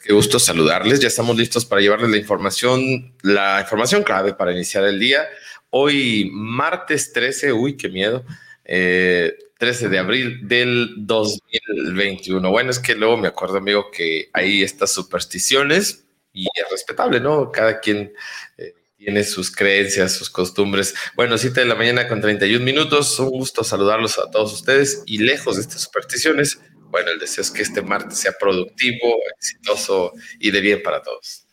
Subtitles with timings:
[0.00, 1.00] qué gusto saludarles.
[1.00, 5.28] Ya estamos listos para llevarles la información, la información clave para iniciar el día.
[5.70, 8.24] Hoy, martes 13, uy, qué miedo,
[8.64, 12.50] 13 eh, de abril del 2021.
[12.50, 17.50] Bueno, es que luego me acuerdo, amigo, que hay estas supersticiones y es respetable, ¿no?
[17.50, 18.12] Cada quien
[18.58, 20.94] eh, tiene sus creencias, sus costumbres.
[21.16, 23.18] Bueno, cita de la mañana con 31 minutos.
[23.18, 26.60] Un gusto saludarlos a todos ustedes y lejos de estas supersticiones
[26.92, 31.46] bueno, el deseo es que este martes sea productivo, exitoso y de bien para todos.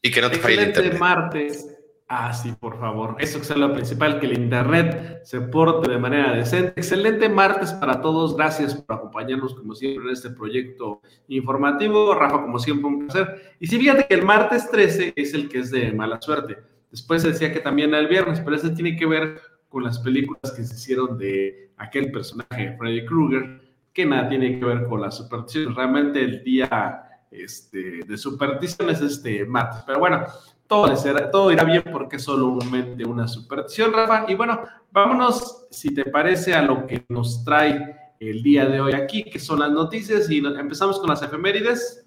[0.00, 0.98] Y que no te falle el internet.
[0.98, 1.66] martes.
[2.06, 3.16] Ah, sí, por favor.
[3.18, 6.72] Eso es lo principal, que el internet se porte de manera decente.
[6.76, 8.36] Excelente martes para todos.
[8.36, 12.14] Gracias por acompañarnos, como siempre, en este proyecto informativo.
[12.14, 13.56] Rafa, como siempre, un placer.
[13.58, 16.56] Y sí, fíjate que el martes 13 es el que es de mala suerte.
[16.88, 20.52] Después se decía que también el viernes, pero ese tiene que ver con las películas
[20.56, 23.67] que se hicieron de aquel personaje, Freddy Krueger
[23.98, 25.74] que nada tiene que ver con la superstición.
[25.74, 29.82] Realmente el día este, de superstición es este martes.
[29.84, 30.24] Pero bueno,
[30.68, 30.94] todo,
[31.32, 34.26] todo irá bien porque es solamente una superstición, Rafa.
[34.28, 34.60] Y bueno,
[34.92, 39.40] vámonos, si te parece, a lo que nos trae el día de hoy aquí, que
[39.40, 40.30] son las noticias.
[40.30, 42.06] Y empezamos con las efemérides.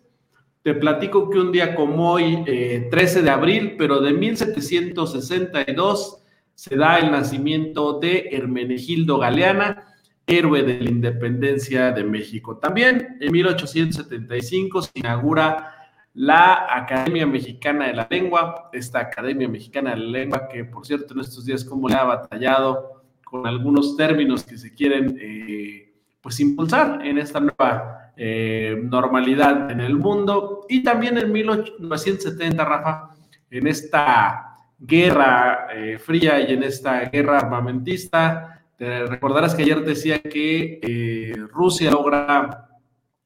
[0.62, 2.46] Te platico que un día como hoy,
[2.90, 6.24] 13 eh, de abril, pero de 1762,
[6.56, 9.91] se da el nacimiento de Hermenegildo Galeana
[10.32, 12.58] héroe de la independencia de México.
[12.58, 15.76] También en 1875 se inaugura
[16.14, 21.14] la Academia Mexicana de la Lengua, esta Academia Mexicana de la Lengua que por cierto
[21.14, 26.40] en estos días como le ha batallado con algunos términos que se quieren eh, pues
[26.40, 30.66] impulsar en esta nueva eh, normalidad en el mundo.
[30.70, 33.10] Y también en 1970, Rafa,
[33.50, 38.51] en esta guerra eh, fría y en esta guerra armamentista,
[38.82, 42.80] recordarás que ayer decía que eh, Rusia logra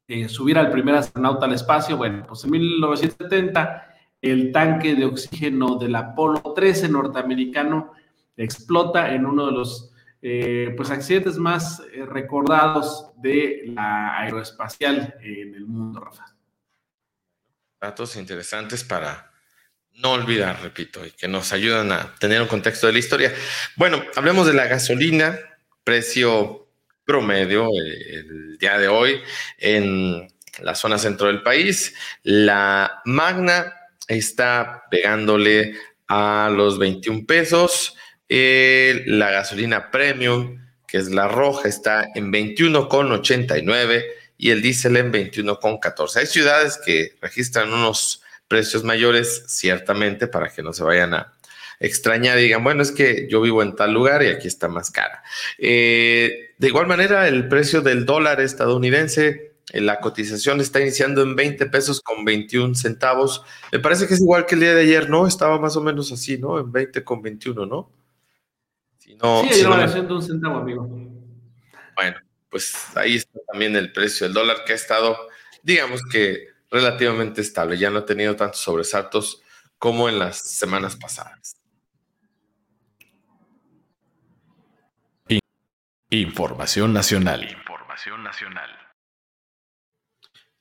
[0.07, 1.95] eh, subir al primer astronauta al espacio.
[1.95, 3.87] Bueno, pues en 1970
[4.21, 7.93] el tanque de oxígeno del Apolo 13 norteamericano
[8.35, 15.65] explota en uno de los eh, pues accidentes más recordados de la aeroespacial en el
[15.65, 16.25] mundo, Rafa.
[17.79, 19.34] Datos interesantes para
[19.97, 23.33] no olvidar, repito, y que nos ayudan a tener un contexto de la historia.
[23.75, 25.39] Bueno, hablemos de la gasolina,
[25.83, 26.67] precio
[27.05, 29.21] promedio eh, el día de hoy
[29.57, 30.27] en
[30.61, 31.93] la zona centro del país.
[32.23, 33.73] La Magna
[34.07, 35.75] está pegándole
[36.07, 37.95] a los 21 pesos.
[38.27, 44.03] la gasolina premium, que es la roja, está en 21,89
[44.37, 46.17] y el diésel en 21,14.
[46.17, 51.33] Hay ciudades que registran unos precios mayores, ciertamente, para que no se vayan a
[51.79, 54.91] extrañar y digan, bueno, es que yo vivo en tal lugar y aquí está más
[54.91, 55.23] cara.
[55.57, 61.35] Eh, de igual manera, el precio del dólar estadounidense, eh, la cotización está iniciando en
[61.35, 63.43] 20 pesos con 21 centavos.
[63.71, 65.27] Me parece que es igual que el día de ayer, ¿no?
[65.27, 66.59] Estaba más o menos así, ¿no?
[66.59, 67.91] En 20 con 21, ¿no?
[68.99, 70.87] Si no sí, si un centavo, amigo.
[71.95, 72.17] Bueno,
[72.49, 75.17] pues ahí está también el precio del dólar que ha estado,
[75.63, 79.41] digamos que relativamente estable, ya no ha tenido tantos sobresaltos
[79.77, 81.55] como en las semanas pasadas.
[86.09, 87.43] Información nacional.
[87.49, 88.69] Información nacional.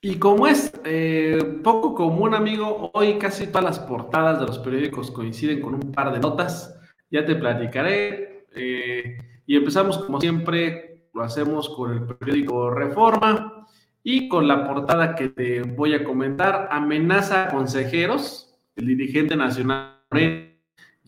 [0.00, 5.10] Y como es eh, poco común, amigo, hoy casi todas las portadas de los periódicos
[5.10, 6.78] coinciden con un par de notas.
[7.10, 8.46] Ya te platicaré.
[8.54, 13.53] Eh, y empezamos, como siempre, lo hacemos con el periódico Reforma
[14.06, 19.96] y con la portada que te voy a comentar, amenaza a consejeros, el dirigente nacional,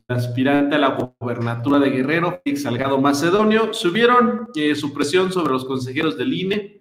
[0.09, 5.67] aspirante a la gobernatura de Guerrero, Félix Salgado Macedonio, subieron eh, su presión sobre los
[5.67, 6.81] consejeros del INE.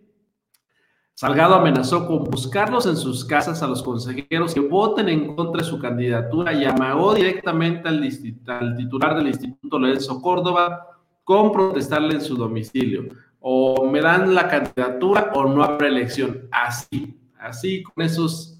[1.14, 5.68] Salgado amenazó con buscarlos en sus casas a los consejeros que voten en contra de
[5.68, 10.88] su candidatura y amagó directamente al titular del Instituto Lorenzo Córdoba
[11.26, 13.10] con protestarle en su domicilio
[13.48, 16.48] o me dan la candidatura o no habrá elección.
[16.50, 18.60] Así, así con esos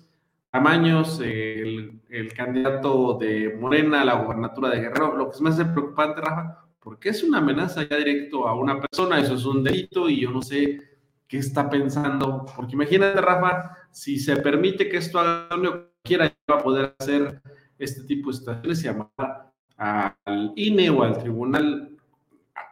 [0.52, 2.02] tamaños, el,
[2.38, 7.10] candidato de Morena a la gobernatura de Guerrero, lo que es más preocupante, Rafa, porque
[7.10, 10.44] es una amenaza ya directo a una persona, eso es un delito y yo no
[10.44, 10.80] sé
[11.28, 16.60] qué está pensando, porque imagínate, Rafa, si se permite que esto haga lo quiera, va
[16.60, 17.42] a poder hacer
[17.80, 21.95] este tipo de situaciones y llamar al INE o al tribunal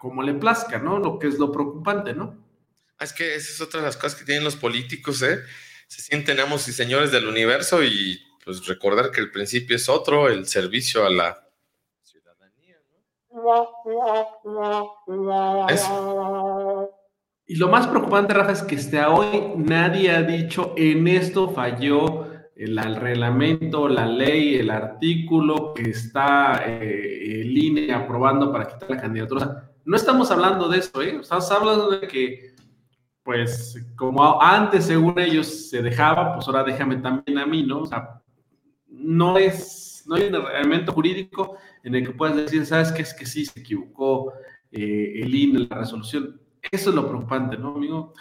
[0.04, 1.00] como le plazca, ¿no?
[1.00, 2.36] Lo que es lo preocupante, ¿no?
[3.00, 5.40] Es que esa es otra de las cosas que tienen los políticos, ¿eh?
[5.88, 10.28] Se sienten amos y señores del universo y pues recordar que el principio es otro,
[10.28, 11.48] el servicio a la
[12.02, 13.00] ciudadanía, ¿no?
[17.46, 22.28] Y lo más preocupante, Rafa, es que hasta hoy nadie ha dicho en esto falló
[22.58, 29.02] el, reglamento, la ley, el artículo que está eh, el INE aprobando para quitar la
[29.02, 29.70] candidatura.
[29.86, 31.18] No estamos hablando de eso, ¿eh?
[31.22, 32.56] Estamos hablando de que,
[33.24, 37.82] pues, como antes, según ellos, se dejaba, pues ahora déjame también a mí, ¿no?
[37.82, 38.22] O sea,
[38.88, 43.02] no es, no hay un reglamento jurídico en el que puedas decir, ¿sabes qué?
[43.02, 44.34] Es que sí se equivocó
[44.72, 46.40] eh, el INE, la resolución.
[46.72, 48.14] Eso es lo preocupante, ¿no, amigo?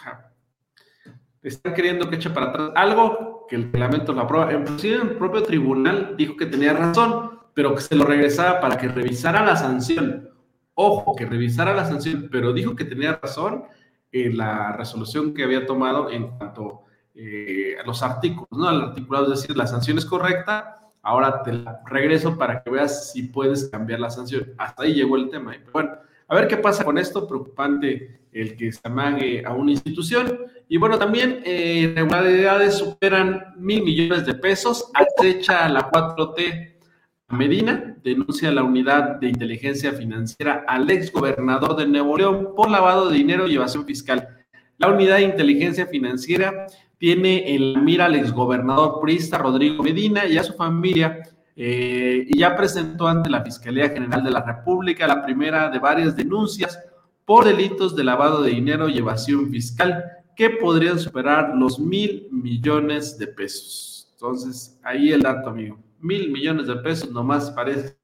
[1.41, 4.53] Están queriendo que eche para atrás algo que el reglamento lo aprueba.
[4.53, 8.87] Inclusive el propio tribunal dijo que tenía razón, pero que se lo regresaba para que
[8.87, 10.32] revisara la sanción.
[10.75, 13.65] Ojo, que revisara la sanción, pero dijo que tenía razón
[14.11, 16.83] en la resolución que había tomado en cuanto
[17.15, 18.67] eh, a los artículos, ¿no?
[18.67, 23.11] Al articulado, es decir, la sanción es correcta, ahora te la regreso para que veas
[23.11, 24.53] si puedes cambiar la sanción.
[24.57, 25.55] Hasta ahí llegó el tema.
[25.71, 25.91] bueno,
[26.27, 30.39] a ver qué pasa con esto, preocupante el que se amague a una institución.
[30.67, 36.72] Y bueno, también eh, irregularidades superan mil millones de pesos, acecha la 4T a
[37.33, 43.09] Medina, denuncia la unidad de inteligencia financiera al ex gobernador de Nuevo León por lavado
[43.09, 44.27] de dinero y evasión fiscal.
[44.77, 50.43] La unidad de inteligencia financiera tiene el mira al exgobernador priista Rodrigo Medina y a
[50.43, 51.21] su familia
[51.55, 56.15] eh, y ya presentó ante la Fiscalía General de la República la primera de varias
[56.15, 56.79] denuncias
[57.25, 60.03] por delitos de lavado de dinero y evasión fiscal
[60.35, 64.09] que podrían superar los mil millones de pesos.
[64.13, 65.77] Entonces, ahí el dato, amigo.
[66.03, 67.97] Mil millones de pesos nomás parece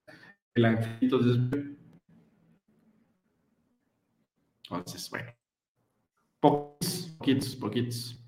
[0.56, 1.76] el angelito de...
[4.64, 5.32] Entonces, bueno.
[6.40, 8.20] Poquitos, poquitos, poquitos.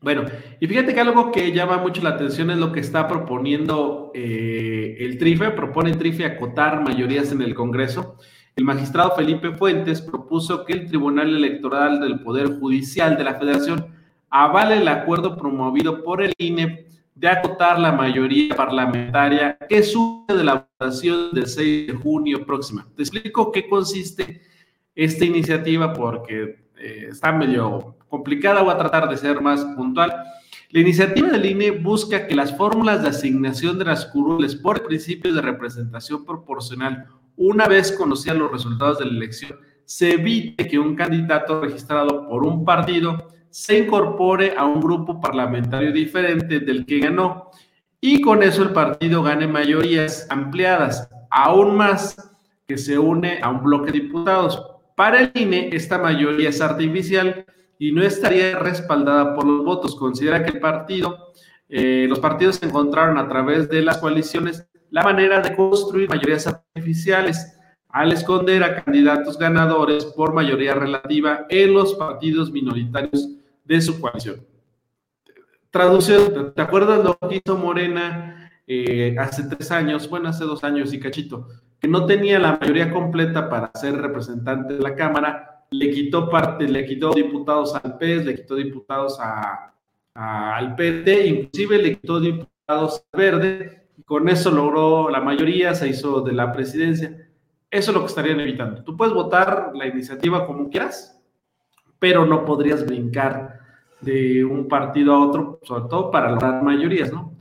[0.00, 0.24] Bueno,
[0.58, 4.96] y fíjate que algo que llama mucho la atención es lo que está proponiendo eh,
[4.98, 5.52] el TRIFE.
[5.52, 8.16] Propone el TRIFE acotar mayorías en el Congreso.
[8.56, 13.94] El magistrado Felipe Fuentes propuso que el Tribunal Electoral del Poder Judicial de la Federación
[14.30, 16.89] avale el acuerdo promovido por el INE
[17.20, 22.88] de acotar la mayoría parlamentaria que surge de la votación del 6 de junio próxima.
[22.96, 24.40] Te explico qué consiste
[24.94, 30.14] esta iniciativa porque eh, está medio complicada, voy a tratar de ser más puntual.
[30.70, 35.34] La iniciativa del INE busca que las fórmulas de asignación de las curules por principios
[35.34, 37.06] de representación proporcional,
[37.36, 42.44] una vez conocidas los resultados de la elección, se evite que un candidato registrado por
[42.46, 47.50] un partido se incorpore a un grupo parlamentario diferente del que ganó
[48.00, 52.16] y con eso el partido gane mayorías ampliadas, aún más
[52.66, 54.64] que se une a un bloque de diputados.
[54.96, 57.44] Para el INE, esta mayoría es artificial
[57.78, 59.96] y no estaría respaldada por los votos.
[59.96, 61.32] Considera que el partido,
[61.68, 67.58] eh, los partidos encontraron a través de las coaliciones la manera de construir mayorías artificiales
[67.88, 73.39] al esconder a candidatos ganadores por mayoría relativa en los partidos minoritarios
[73.76, 74.44] de su coalición.
[75.70, 80.92] Traducción, ¿te acuerdas lo que hizo Morena eh, hace tres años, bueno, hace dos años
[80.92, 81.46] y cachito,
[81.78, 86.66] que no tenía la mayoría completa para ser representante de la Cámara le quitó parte,
[86.66, 89.72] le quitó diputados al PES, le quitó diputados a,
[90.14, 95.86] al PT, inclusive le quitó diputados al Verde, y con eso logró la mayoría, se
[95.86, 97.28] hizo de la presidencia.
[97.70, 98.82] Eso es lo que estarían evitando.
[98.82, 101.22] Tú puedes votar la iniciativa como quieras,
[102.00, 103.59] pero no podrías brincar
[104.00, 107.34] de un partido a otro, sobre todo para lograr mayorías, ¿no?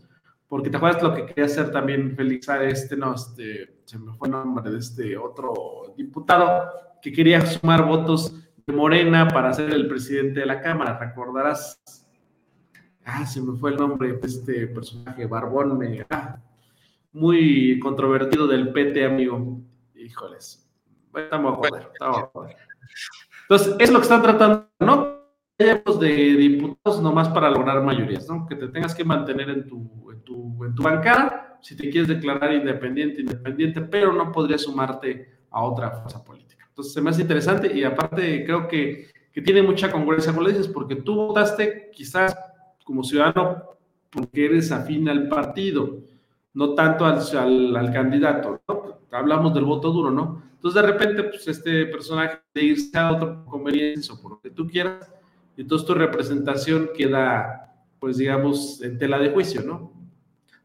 [0.48, 4.28] Porque te acuerdas lo que quería hacer también Félix, este, no, este, se me fue
[4.28, 6.70] el nombre de este otro diputado,
[7.02, 8.34] que quería sumar votos
[8.66, 10.98] de Morena para ser el presidente de la Cámara.
[10.98, 11.82] Recordarás.
[13.06, 16.40] Ah, se me fue el nombre de este personaje, Barbón, ah,
[17.12, 19.62] muy controvertido del PT, amigo.
[19.96, 20.68] Híjoles.
[21.16, 22.58] Estamos a joder, estamos a joder.
[23.44, 25.19] Entonces, es lo que están tratando, ¿no?
[25.60, 28.48] De diputados nomás para lograr mayorías, ¿no?
[28.48, 32.08] Que te tengas que mantener en tu, en tu, en tu bancada, si te quieres
[32.08, 36.66] declarar independiente, independiente, pero no podrías sumarte a otra fuerza política.
[36.70, 40.50] Entonces se me hace interesante y aparte creo que, que tiene mucha congruencia con lo
[40.50, 42.38] dices, porque tú votaste quizás
[42.86, 43.64] como ciudadano
[44.10, 46.00] porque eres afín al partido,
[46.54, 48.62] no tanto al, al, candidato.
[49.12, 50.42] Hablamos del voto duro, ¿no?
[50.54, 54.50] Entonces de repente, pues este personaje de irse a otro conveniencia o por lo que
[54.50, 55.12] tú quieras,
[55.60, 59.92] entonces tu representación queda, pues digamos, en tela de juicio, ¿no?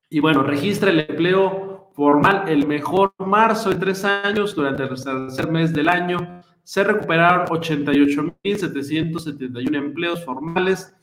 [0.10, 1.65] Y bueno, registra el empleo
[1.96, 6.42] formal el mejor marzo de tres años durante el tercer mes del año.
[6.64, 10.94] Se recuperaron 88.771 empleos formales,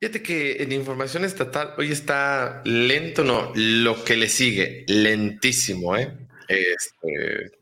[0.00, 6.16] Fíjate que en información estatal hoy está lento, no, lo que le sigue, lentísimo, ¿eh?
[6.48, 7.52] Este,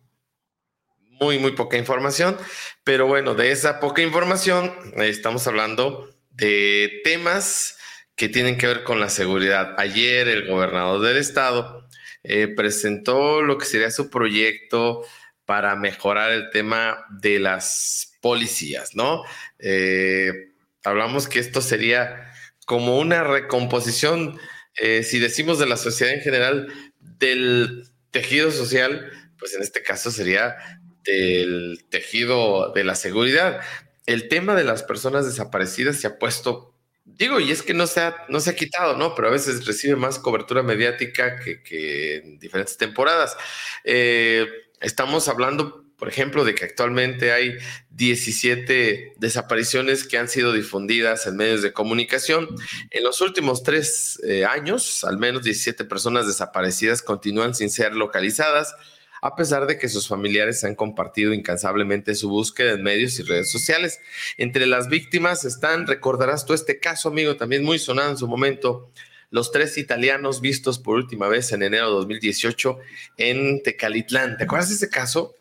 [1.20, 2.36] muy, muy poca información,
[2.84, 7.76] pero bueno, de esa poca información estamos hablando de temas
[8.14, 9.74] que tienen que ver con la seguridad.
[9.76, 11.88] Ayer el gobernador del estado
[12.22, 15.04] eh, presentó lo que sería su proyecto
[15.48, 19.24] para mejorar el tema de las policías, ¿no?
[19.58, 20.52] Eh,
[20.84, 22.30] hablamos que esto sería
[22.66, 24.38] como una recomposición,
[24.78, 26.68] eh, si decimos de la sociedad en general,
[27.00, 30.54] del tejido social, pues en este caso sería
[31.02, 33.62] del tejido de la seguridad.
[34.04, 36.74] El tema de las personas desaparecidas se ha puesto,
[37.06, 39.14] digo, y es que no se ha, no se ha quitado, ¿no?
[39.14, 43.34] Pero a veces recibe más cobertura mediática que, en diferentes temporadas.
[43.82, 44.46] Eh,
[44.80, 47.58] estamos hablando por ejemplo, de que actualmente hay
[47.90, 52.48] 17 desapariciones que han sido difundidas en medios de comunicación.
[52.90, 58.76] En los últimos tres eh, años, al menos 17 personas desaparecidas continúan sin ser localizadas,
[59.20, 63.50] a pesar de que sus familiares han compartido incansablemente su búsqueda en medios y redes
[63.50, 63.98] sociales.
[64.36, 68.92] Entre las víctimas están, recordarás tú este caso, amigo, también muy sonado en su momento,
[69.30, 72.78] los tres italianos vistos por última vez en enero de 2018
[73.16, 74.36] en Tecalitlán.
[74.36, 75.34] ¿Te acuerdas de ese caso?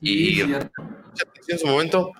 [0.00, 2.12] Y en su momento,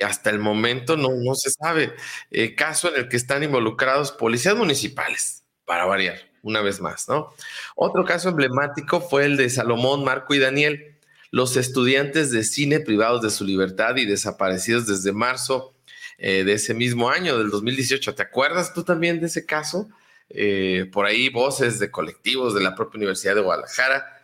[0.00, 1.92] hasta el momento no, no se sabe.
[2.30, 7.34] Eh, caso en el que están involucrados policías municipales, para variar, una vez más, ¿no?
[7.76, 10.96] Otro caso emblemático fue el de Salomón, Marco y Daniel,
[11.30, 15.74] los estudiantes de cine privados de su libertad y desaparecidos desde marzo
[16.16, 18.14] eh, de ese mismo año, del 2018.
[18.14, 19.88] ¿Te acuerdas tú también de ese caso?
[20.30, 24.14] Eh, por ahí voces de colectivos de la propia Universidad de Guadalajara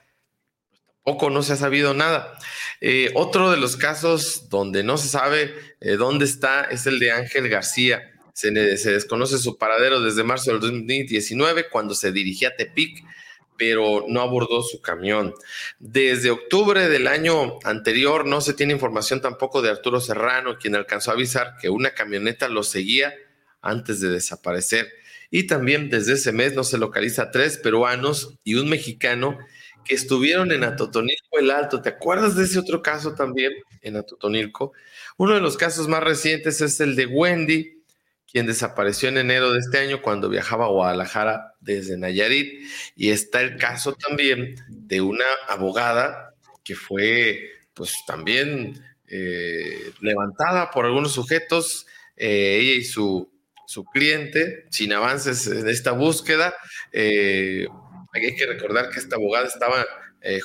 [1.02, 2.38] poco no se ha sabido nada.
[2.80, 7.12] Eh, otro de los casos donde no se sabe eh, dónde está es el de
[7.12, 8.12] Ángel García.
[8.33, 13.04] Se, se, desconoce su paradero desde marzo del 2019 cuando se dirigía a Tepic,
[13.59, 15.35] pero no abordó su camión.
[15.78, 21.11] Desde octubre del año anterior no se tiene información tampoco de Arturo Serrano, quien alcanzó
[21.11, 23.12] a avisar que una camioneta lo seguía
[23.61, 24.88] antes de desaparecer.
[25.30, 29.38] Y también desde ese mes no se localiza tres peruanos y un mexicano
[29.84, 31.80] que estuvieron en Atotonilco el Alto.
[31.80, 34.72] ¿Te acuerdas de ese otro caso también en Atotonilco?
[35.16, 37.82] Uno de los casos más recientes es el de Wendy,
[38.30, 42.64] quien desapareció en enero de este año cuando viajaba a Guadalajara desde Nayarit.
[42.96, 46.34] Y está el caso también de una abogada
[46.64, 53.30] que fue pues también eh, levantada por algunos sujetos, eh, ella y su,
[53.70, 56.54] su, cliente, sin avances en esta búsqueda.
[56.92, 57.66] Eh,
[58.12, 59.86] hay que recordar que esta abogada estaba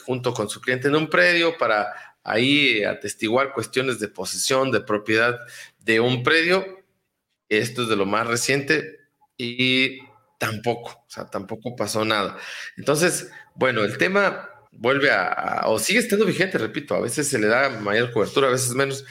[0.05, 1.88] junto con su cliente en un predio para
[2.24, 5.38] ahí atestiguar cuestiones de posesión, de propiedad
[5.79, 6.86] de un predio
[7.50, 9.00] esto es de lo más reciente
[9.38, 10.00] y
[10.39, 12.38] tampoco, o sea, tampoco pasó nada.
[12.77, 17.47] Entonces, bueno, el tema vuelve a, o sigue estando vigente, repito, a veces se le
[17.47, 19.06] da mayor cobertura, a veces menos.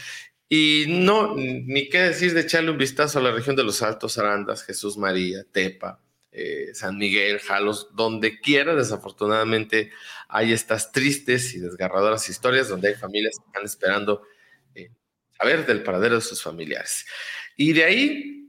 [0.48, 4.18] Y no, ni qué decir de echarle un vistazo a la región de los Altos
[4.18, 6.00] Arandas, Jesús María, Tepa,
[6.32, 9.92] eh, San Miguel, Jalos, donde quiera, desafortunadamente,
[10.28, 14.22] hay estas tristes y desgarradoras historias donde hay familias que están esperando
[14.74, 14.90] eh,
[15.38, 17.06] saber del paradero de sus familiares.
[17.56, 18.43] Y de ahí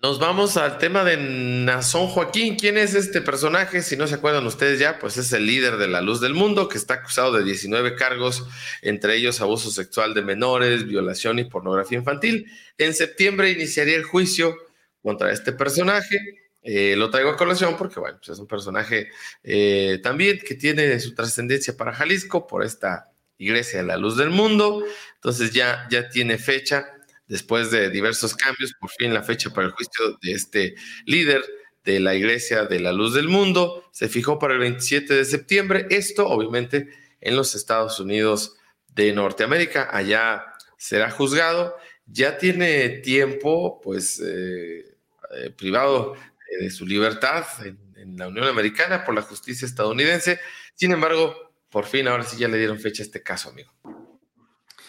[0.00, 2.56] nos vamos al tema de Nazón Joaquín.
[2.56, 3.82] ¿Quién es este personaje?
[3.82, 6.68] Si no se acuerdan ustedes ya, pues es el líder de la luz del mundo
[6.68, 8.46] que está acusado de 19 cargos,
[8.80, 12.46] entre ellos abuso sexual de menores, violación y pornografía infantil.
[12.76, 14.56] En septiembre iniciaría el juicio
[15.02, 16.16] contra este personaje.
[16.62, 19.08] Eh, lo traigo a colación porque, bueno, pues es un personaje
[19.42, 24.30] eh, también que tiene su trascendencia para Jalisco por esta iglesia de la luz del
[24.30, 24.84] mundo.
[25.16, 26.97] Entonces ya, ya tiene fecha
[27.28, 31.44] después de diversos cambios, por fin la fecha para el juicio de este líder
[31.84, 35.86] de la Iglesia de la Luz del Mundo se fijó para el 27 de septiembre.
[35.90, 36.88] Esto, obviamente,
[37.20, 38.56] en los Estados Unidos
[38.88, 39.88] de Norteamérica.
[39.90, 40.44] Allá
[40.76, 41.76] será juzgado.
[42.06, 44.96] Ya tiene tiempo, pues, eh,
[45.34, 46.14] eh, privado
[46.60, 50.40] de su libertad en, en la Unión Americana por la justicia estadounidense.
[50.74, 53.72] Sin embargo, por fin, ahora sí ya le dieron fecha a este caso, amigo.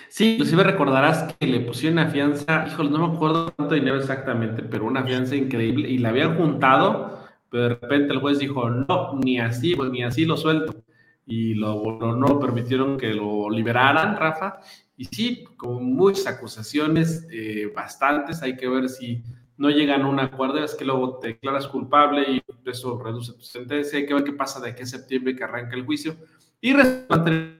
[0.09, 4.63] Sí, inclusive recordarás que le pusieron una fianza, híjole, no me acuerdo cuánto dinero exactamente,
[4.63, 9.19] pero una fianza increíble y la habían juntado, pero de repente el juez dijo, no,
[9.23, 10.83] ni así, pues ni así lo suelto.
[11.27, 14.59] Y lo, no permitieron que lo liberaran, Rafa.
[14.97, 19.23] Y sí, con muchas acusaciones, eh, bastantes, hay que ver si
[19.57, 23.43] no llegan a un acuerdo, es que luego te declaras culpable y eso reduce tu
[23.43, 26.15] sentencia, hay que ver qué pasa de aquí a septiembre que arranca el juicio.
[26.59, 27.59] Y respecto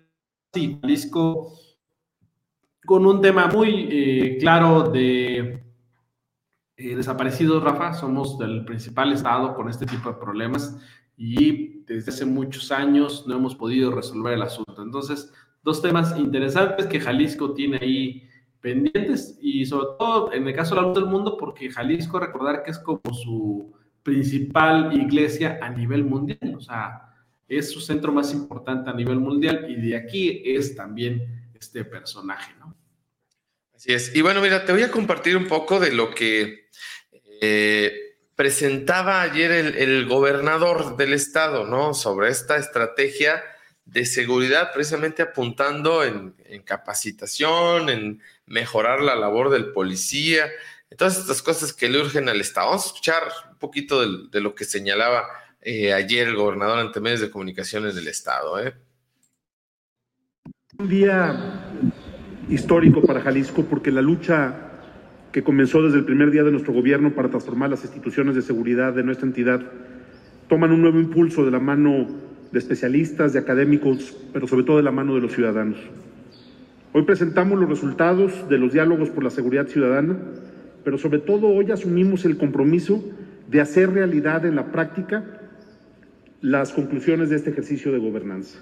[0.53, 1.53] sí, Jalisco
[2.89, 5.63] con un tema muy eh, claro de
[6.75, 7.93] eh, desaparecidos, Rafa.
[7.93, 10.75] Somos del principal estado con este tipo de problemas
[11.15, 14.81] y desde hace muchos años no hemos podido resolver el asunto.
[14.81, 18.27] Entonces, dos temas interesantes que Jalisco tiene ahí
[18.59, 22.63] pendientes y sobre todo en el caso de la luz del mundo, porque Jalisco, recordar
[22.63, 23.71] que es como su
[24.01, 27.13] principal iglesia a nivel mundial, o sea,
[27.47, 32.55] es su centro más importante a nivel mundial y de aquí es también este personaje,
[32.59, 32.78] ¿no?
[33.85, 36.67] Y bueno, mira, te voy a compartir un poco de lo que
[37.41, 41.93] eh, presentaba ayer el, gobernador del estado, ¿no?
[41.93, 43.41] Sobre esta estrategia
[43.85, 50.49] de seguridad, precisamente apuntando en, capacitación, en mejorar la labor del policía,
[50.89, 52.67] en todas estas cosas que le urgen al Estado.
[52.67, 55.27] Vamos a escuchar un poquito de, lo que señalaba
[55.61, 58.59] eh, ayer el gobernador ante medios de comunicación en el Estado.
[58.59, 58.75] ¿eh?
[60.77, 61.71] Un día
[62.49, 64.55] histórico para Jalisco porque la lucha
[65.31, 68.93] que comenzó desde el primer día de nuestro gobierno para transformar las instituciones de seguridad
[68.93, 69.61] de nuestra entidad
[70.47, 72.07] toman un nuevo impulso de la mano
[72.51, 75.77] de especialistas, de académicos, pero sobre todo de la mano de los ciudadanos.
[76.91, 80.17] Hoy presentamos los resultados de los diálogos por la seguridad ciudadana,
[80.83, 83.03] pero sobre todo hoy asumimos el compromiso
[83.47, 85.23] de hacer realidad en la práctica
[86.41, 88.57] las conclusiones de este ejercicio de gobernanza.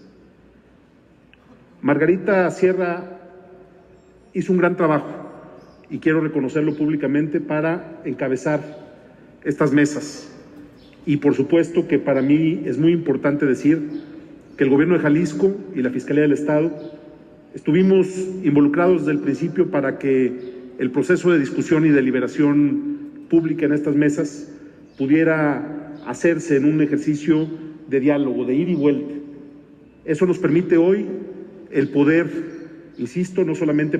[1.82, 3.17] Margarita Sierra
[4.38, 5.08] hizo un gran trabajo
[5.90, 8.62] y quiero reconocerlo públicamente para encabezar
[9.44, 10.32] estas mesas.
[11.08, 13.82] Y por supuesto que para mí es muy importante decir
[14.56, 16.72] que el gobierno de Jalisco y la Fiscalía del Estado
[17.56, 18.08] estuvimos
[18.44, 22.98] involucrados desde el principio para que el proceso de discusión y deliberación
[23.30, 24.52] pública en estas mesas
[25.00, 27.48] pudiera hacerse en un ejercicio
[27.88, 29.16] de diálogo, de ir y vuelta.
[30.06, 31.08] Eso nos permite hoy
[31.72, 32.57] el poder
[32.98, 34.00] insisto, no solamente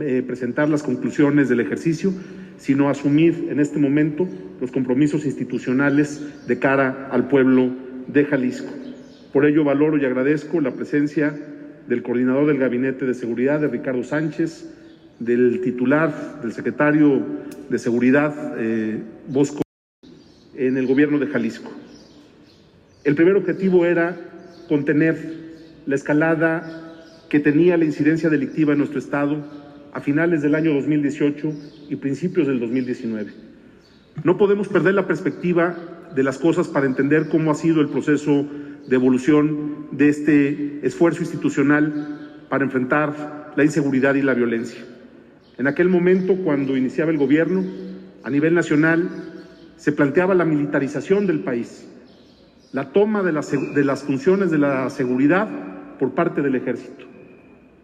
[0.00, 2.12] eh, presentar las conclusiones del ejercicio,
[2.58, 4.28] sino asumir en este momento
[4.60, 7.70] los compromisos institucionales de cara al pueblo
[8.06, 8.72] de Jalisco.
[9.32, 11.34] Por ello valoro y agradezco la presencia
[11.88, 14.72] del coordinador del Gabinete de Seguridad, de Ricardo Sánchez,
[15.18, 17.22] del titular, del secretario
[17.68, 19.62] de Seguridad, eh, Bosco,
[20.54, 21.70] en el gobierno de Jalisco.
[23.04, 24.16] El primer objetivo era
[24.68, 25.16] contener
[25.86, 26.85] la escalada
[27.28, 29.44] que tenía la incidencia delictiva en nuestro Estado
[29.92, 31.52] a finales del año 2018
[31.88, 33.32] y principios del 2019.
[34.24, 35.76] No podemos perder la perspectiva
[36.14, 38.46] de las cosas para entender cómo ha sido el proceso
[38.86, 44.80] de evolución de este esfuerzo institucional para enfrentar la inseguridad y la violencia.
[45.58, 47.64] En aquel momento, cuando iniciaba el gobierno,
[48.22, 49.08] a nivel nacional,
[49.76, 51.88] se planteaba la militarización del país,
[52.72, 55.48] la toma de las, de las funciones de la seguridad
[55.98, 57.15] por parte del ejército.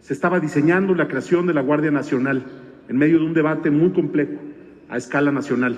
[0.03, 2.43] Se estaba diseñando la creación de la Guardia Nacional
[2.89, 4.33] en medio de un debate muy complejo
[4.89, 5.77] a escala nacional.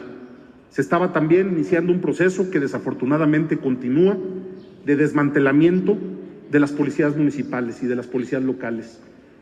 [0.72, 4.18] Se estaba también iniciando un proceso que desafortunadamente continúa
[4.84, 5.96] de desmantelamiento
[6.50, 9.00] de las policías municipales y de las policías locales.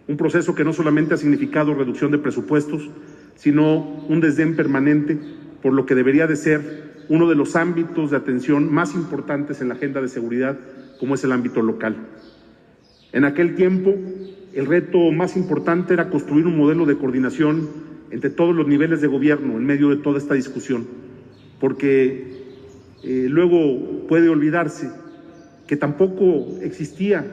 [0.10, 2.90] Un proceso que no solamente ha significado reducción de presupuestos,
[3.36, 5.18] sino un desdén permanente
[5.62, 9.70] por lo que debería de ser uno de los ámbitos de atención más importantes en
[9.70, 10.60] la agenda de seguridad,
[11.00, 11.96] como es el ámbito local.
[13.14, 13.96] En aquel tiempo,
[14.54, 17.70] el reto más importante era construir un modelo de coordinación
[18.12, 20.86] entre todos los niveles de gobierno en medio de toda esta discusión,
[21.60, 22.44] porque
[23.04, 24.92] eh, luego puede olvidarse
[25.66, 27.26] que tampoco existía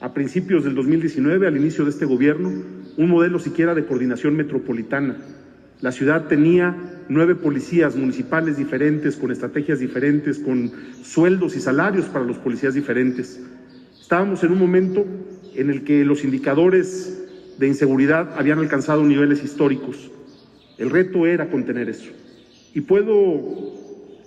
[0.00, 2.52] a principios del 2019, al inicio de este gobierno,
[2.96, 5.16] un modelo siquiera de coordinación metropolitana.
[5.80, 6.76] La ciudad tenía
[7.08, 10.70] nueve policías municipales diferentes, con estrategias diferentes, con
[11.02, 13.40] sueldos y salarios para los policías diferentes.
[14.00, 15.04] Estábamos en un momento
[15.58, 17.24] en el que los indicadores
[17.58, 20.10] de inseguridad habían alcanzado niveles históricos.
[20.78, 22.10] El reto era contener eso.
[22.74, 23.74] Y puedo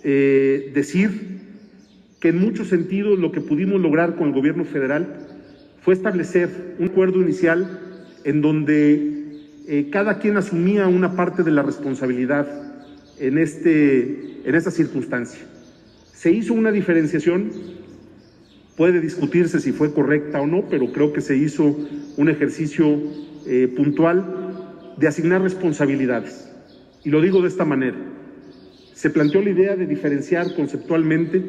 [0.04, 1.40] eh, decir
[2.20, 5.28] que en muchos sentidos lo que pudimos lograr con el gobierno federal
[5.82, 7.80] fue establecer un acuerdo inicial
[8.26, 9.22] en donde
[9.68, 12.48] eh, cada quien asumía una parte de la responsabilidad
[13.20, 15.42] en, este, en esta circunstancia.
[16.14, 17.52] Se hizo una diferenciación,
[18.82, 21.66] puede discutirse si fue correcta o no, pero creo que se hizo
[22.18, 23.00] un ejercicio
[23.46, 26.50] eh, puntual de asignar responsabilidades.
[27.04, 27.98] Y lo digo de esta manera.
[28.96, 31.46] Se planteó la idea de diferenciar conceptualmente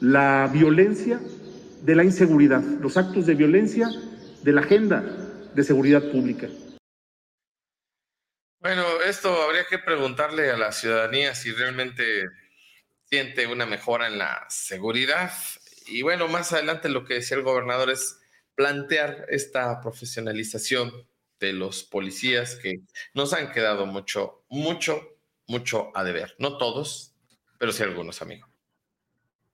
[0.00, 1.18] la violencia
[1.80, 3.88] de la inseguridad, los actos de violencia
[4.42, 5.02] de la agenda
[5.54, 6.48] de seguridad pública.
[8.60, 12.28] Bueno, esto habría que preguntarle a la ciudadanía si realmente
[13.04, 15.32] siente una mejora en la seguridad.
[15.86, 18.20] Y bueno, más adelante lo que decía el gobernador es
[18.54, 20.92] plantear esta profesionalización
[21.40, 22.82] de los policías que
[23.14, 25.00] nos han quedado mucho, mucho,
[25.46, 26.34] mucho a deber.
[26.38, 27.14] No todos,
[27.58, 28.48] pero sí algunos, amigos.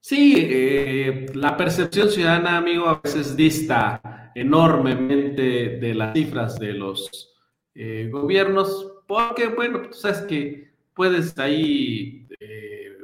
[0.01, 7.35] Sí, eh, la percepción ciudadana, amigo, a veces dista enormemente de las cifras de los
[7.75, 12.97] eh, gobiernos, porque, bueno, tú sabes que puedes ahí eh,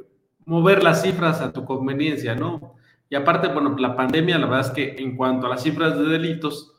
[0.45, 2.74] mover las cifras a tu conveniencia, ¿no?
[3.09, 6.05] Y aparte, bueno, la pandemia, la verdad es que en cuanto a las cifras de
[6.05, 6.73] delitos,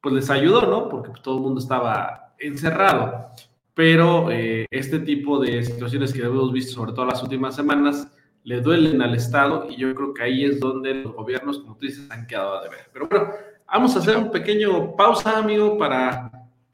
[0.00, 0.88] pues les ayudó, ¿no?
[0.88, 3.30] Porque todo el mundo estaba encerrado.
[3.74, 8.08] Pero este tipo de situaciones que hemos visto, sobre todo las últimas semanas,
[8.44, 11.86] le duelen al Estado y yo creo que ahí es donde los gobiernos, como tú
[11.86, 12.90] dices, han quedado a deber.
[12.92, 13.30] Pero bueno,
[13.66, 16.30] vamos a hacer un pequeño pausa, amigo, para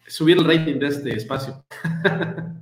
[0.07, 1.65] subir el rating de este espacio.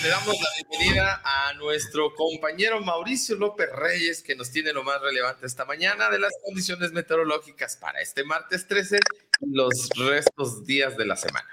[0.00, 5.00] Le damos la bienvenida a nuestro compañero Mauricio López Reyes, que nos tiene lo más
[5.02, 9.00] relevante esta mañana de las condiciones meteorológicas para este martes 13
[9.40, 11.46] y los restos días de la semana.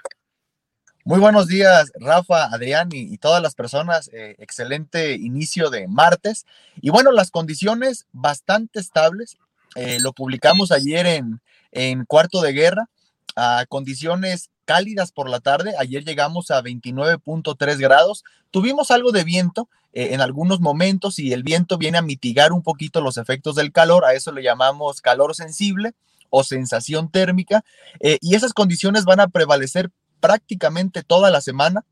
[1.04, 4.08] Muy buenos días, Rafa, Adrián y, todas las personas.
[4.12, 6.46] Eh, excelente inicio de martes.
[6.80, 9.36] Y bueno, las condiciones bastante estables.
[9.76, 11.40] Eh, lo publicamos ayer en,
[11.72, 12.88] en Cuarto de Guerra.
[13.36, 15.74] A condiciones cálidas por la tarde.
[15.80, 18.22] Ayer llegamos a 29.3 grados.
[18.52, 22.62] Tuvimos algo de viento eh, en algunos momentos y el viento viene a mitigar un
[22.62, 24.04] poquito los efectos del calor.
[24.04, 25.94] A eso le llamamos calor sensible
[26.28, 27.64] o sensación térmica.
[27.98, 31.84] y esas condiciones van a prevalecer prácticamente toda la semana.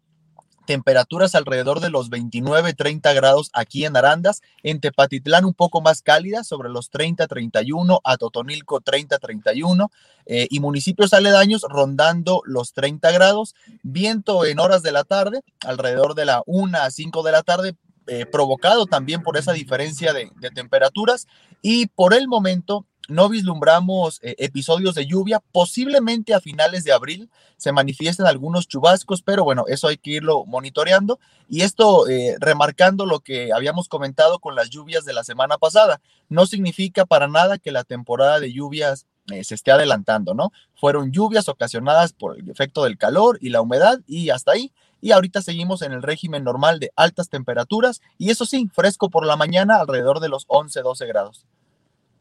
[0.69, 6.03] Temperaturas alrededor de los 29, 30 grados aquí en Arandas, en Tepatitlán un poco más
[6.03, 9.91] cálidas, sobre los 30, 31, a Totonilco 30, 31
[10.27, 13.55] eh, y municipios aledaños rondando los 30 grados.
[13.83, 17.75] Viento en horas de la tarde, alrededor de la 1 a 5 de la tarde,
[18.07, 21.27] eh, provocado también por esa diferencia de, temperaturas
[21.63, 25.43] y por el momento no vislumbramos eh, episodios de lluvia.
[25.53, 30.45] Posiblemente a finales de abril se manifiesten algunos chubascos, pero bueno, eso hay que irlo
[30.45, 31.19] monitoreando.
[31.49, 36.01] Y esto eh, remarcando lo que habíamos comentado con las lluvias de la semana pasada.
[36.29, 40.53] No significa para nada que la temporada de lluvias eh, se esté adelantando, ¿no?
[40.75, 44.73] Fueron lluvias ocasionadas por el efecto del calor y la humedad y hasta ahí.
[45.01, 49.25] Y ahorita seguimos en el régimen normal de altas temperaturas y eso sí, fresco por
[49.25, 51.47] la mañana alrededor de los 11, 12 grados.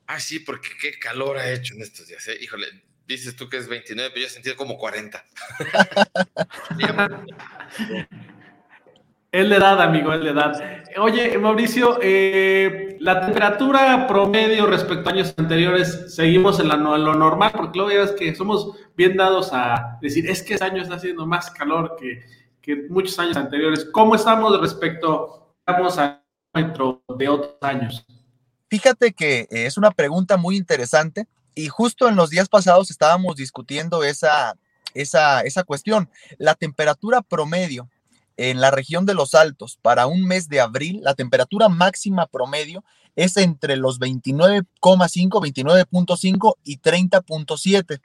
[0.07, 2.25] Ah, sí, porque qué calor ha hecho en estos días.
[2.29, 2.37] ¿eh?
[2.41, 2.67] Híjole,
[3.05, 5.25] dices tú que es 29, pero yo sentido como 40.
[9.31, 10.83] es de edad, amigo, es de edad.
[10.97, 17.51] Oye, Mauricio, eh, la temperatura promedio respecto a años anteriores, seguimos en, la, lo normal,
[17.53, 20.95] porque luego ya ves que somos bien dados a decir, es que este año está
[20.95, 22.23] haciendo más calor que,
[22.89, 23.85] muchos años anteriores.
[23.93, 26.21] ¿Cómo estamos respecto, a
[27.17, 28.05] de otros años?
[28.69, 33.35] Fíjate que eh, es una pregunta muy interesante y justo en los días pasados estábamos
[33.35, 34.57] discutiendo esa,
[34.93, 36.09] esa, esa cuestión.
[36.37, 37.89] La temperatura promedio
[38.35, 42.83] en la región de los Altos para un mes de abril, la temperatura máxima promedio
[43.15, 47.99] es entre los 29,5, 29.5 y 30.7.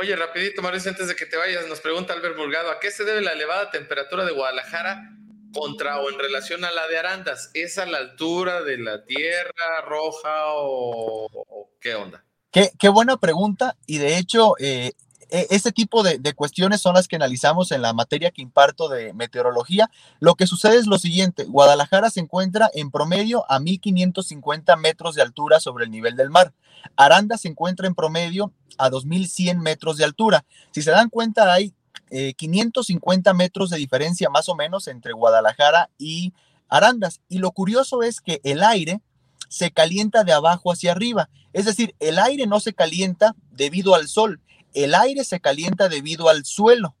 [0.00, 3.04] Oye, rapidito, Mauricio, antes de que te vayas, nos pregunta Albert Burgado, ¿a qué se
[3.04, 5.10] debe la elevada temperatura de Guadalajara
[5.52, 7.50] contra o en relación a la de Arandas?
[7.52, 12.24] ¿Es a la altura de la tierra roja o, qué onda?
[12.52, 14.92] Qué, qué, buena pregunta y de hecho eh,
[15.30, 19.90] ese tipo de, cuestiones son las que analizamos en la materia que imparto de meteorología.
[20.20, 25.22] Lo que sucede es lo siguiente, Guadalajara se encuentra en promedio a 1550 metros de
[25.22, 26.54] altura sobre el nivel del mar.
[26.96, 30.44] Aranda se encuentra en promedio a 2100 metros de altura.
[30.70, 31.74] Si se dan cuenta, hay
[32.10, 36.32] 550 eh, metros de diferencia más o menos entre Guadalajara y
[36.68, 37.20] Arandas.
[37.28, 39.00] Y lo curioso es que el aire
[39.48, 41.28] se calienta de abajo hacia arriba.
[41.52, 44.40] Es decir, el aire no se calienta debido al sol,
[44.74, 46.94] el aire se calienta debido al suelo.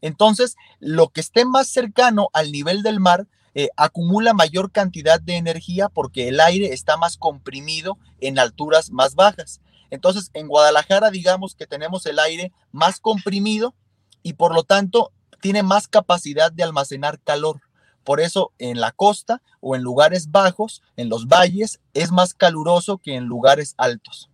[0.00, 5.36] Entonces, lo que esté más cercano al nivel del mar eh, acumula mayor cantidad de
[5.36, 9.60] energía porque el aire está más comprimido en alturas más bajas.
[9.90, 13.74] Entonces, en Guadalajara, digamos que tenemos el aire más comprimido
[14.22, 17.60] y por lo tanto tiene más capacidad de almacenar calor.
[18.04, 22.98] Por eso en la costa o en lugares bajos, en los valles, es más caluroso
[22.98, 24.30] que en lugares altos.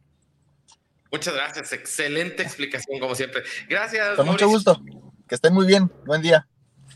[1.13, 1.73] Muchas gracias.
[1.73, 3.43] Excelente explicación, como siempre.
[3.69, 4.17] Gracias.
[4.17, 4.83] Con mucho gusto.
[5.29, 5.93] Que estén muy bien.
[6.07, 6.49] Buen día.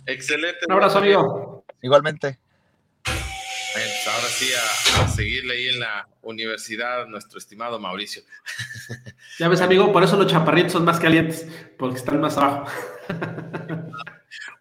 [0.06, 0.60] Excelente.
[0.66, 1.64] Un abrazo, amigo.
[1.82, 2.38] Igualmente.
[3.04, 8.22] Pues ahora sí, a, seguirle ahí en la universidad, nuestro estimado Mauricio.
[9.38, 12.72] Ya ves, amigo, por eso los chaparritos son más calientes, porque están más abajo.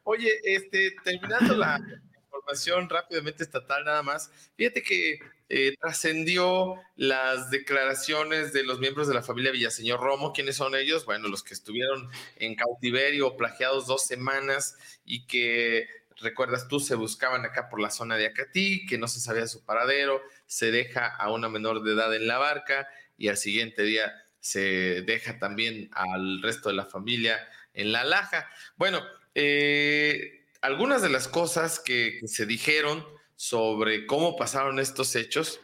[0.04, 1.80] Oye, este, terminando la
[2.26, 9.14] información rápidamente estatal nada más, fíjate que eh, trascendió las declaraciones de los miembros de
[9.14, 10.34] la familia Villaseñor Romo.
[10.34, 11.06] ¿Quiénes son ellos?
[11.06, 17.46] Bueno, los que estuvieron en cautiverio, plagiados dos semanas y que, recuerdas tú, se buscaban
[17.46, 21.32] acá por la zona de Acatí, que no se sabía su paradero, se deja a
[21.32, 26.42] una menor de edad en la barca y al siguiente día se deja también al
[26.42, 28.50] resto de la familia en la laja.
[28.78, 29.04] Bueno,
[29.36, 33.06] eh, algunas de las cosas que se dijeron
[33.36, 35.60] sobre cómo pasaron estos hechos.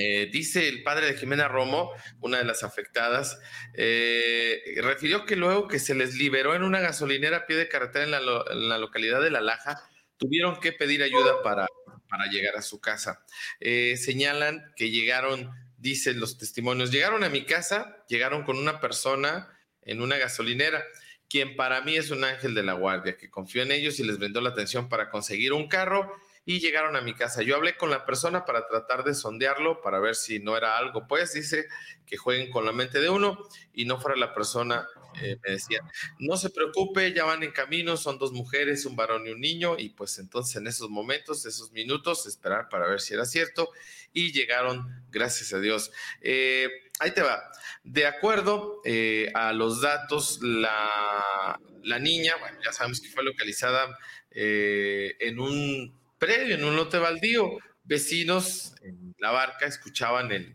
[0.00, 3.40] Eh, dice el padre de Jimena Romo, una de las afectadas,
[3.74, 8.04] eh, refirió que luego que se les liberó en una gasolinera a pie de carretera
[8.04, 9.82] en la, localidad de La Laja,
[10.16, 11.66] tuvieron que pedir ayuda para,
[12.08, 13.24] para llegar a su casa.
[13.58, 19.48] Eh, señalan que llegaron, dicen los testimonios, llegaron a mi casa, llegaron con una persona
[19.82, 20.84] en una gasolinera,
[21.28, 24.18] quien para mí es un ángel de la guardia, que confió en ellos y les
[24.18, 26.14] brindó la atención para conseguir un carro
[26.48, 27.42] y llegaron a mi casa.
[27.42, 31.06] Yo hablé con la persona para tratar de sondearlo, para ver si no era algo,
[31.06, 31.68] pues dice
[32.06, 34.88] que jueguen con la mente de uno y no fuera la persona,
[35.20, 35.82] eh, me decía,
[36.18, 39.78] no se preocupe, ya van en camino, son dos mujeres, un varón y un niño,
[39.78, 43.68] y pues entonces en esos momentos, esos minutos, esperar para ver si era cierto,
[44.14, 45.92] y llegaron, gracias a Dios.
[46.22, 47.42] Eh, ahí te va.
[47.84, 53.98] De acuerdo eh, a los datos, la, la, niña, bueno, ya sabemos que fue localizada
[54.30, 57.58] en un predio, en un lote baldío.
[57.84, 60.54] Vecinos en la barca escuchaban el,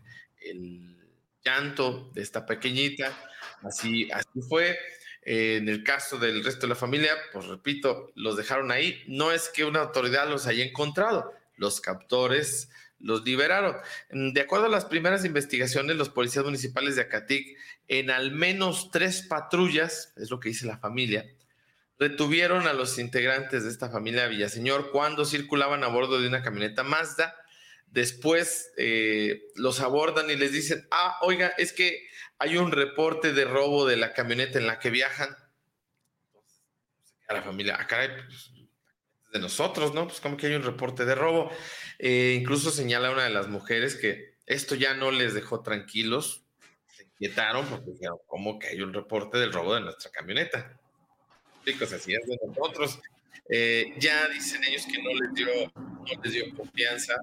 [1.44, 3.12] llanto de esta pequeñita.
[3.62, 4.78] Así, así fue.
[5.22, 9.02] en el caso del resto de la familia, pues repito, los dejaron ahí.
[9.06, 12.68] No es que una autoridad los haya encontrado, los captores
[13.04, 13.76] los liberaron.
[14.10, 19.22] De acuerdo a las primeras investigaciones, los policías municipales de Acatic, en al menos tres
[19.22, 21.26] patrullas, es lo que dice la familia,
[21.98, 26.82] retuvieron a los integrantes de esta familia Villaseñor cuando circulaban a bordo de una camioneta
[26.82, 27.36] Mazda.
[27.86, 33.44] Después eh, los abordan y les dicen, ah, oiga, es que hay un reporte de
[33.44, 35.36] robo de la camioneta en la que viajan.
[37.28, 38.50] A la familia, ah, pues,
[39.32, 40.06] de nosotros, ¿no?
[40.06, 41.50] Pues como que hay un reporte de robo.
[41.98, 46.44] Eh, incluso señala una de las mujeres que esto ya no les dejó tranquilos,
[46.86, 50.80] se inquietaron porque dijeron, ¿cómo que hay un reporte del robo de nuestra camioneta?
[51.92, 52.98] Así es de nosotros.
[53.48, 57.14] Eh, ya dicen ellos que no les dio, no les dio confianza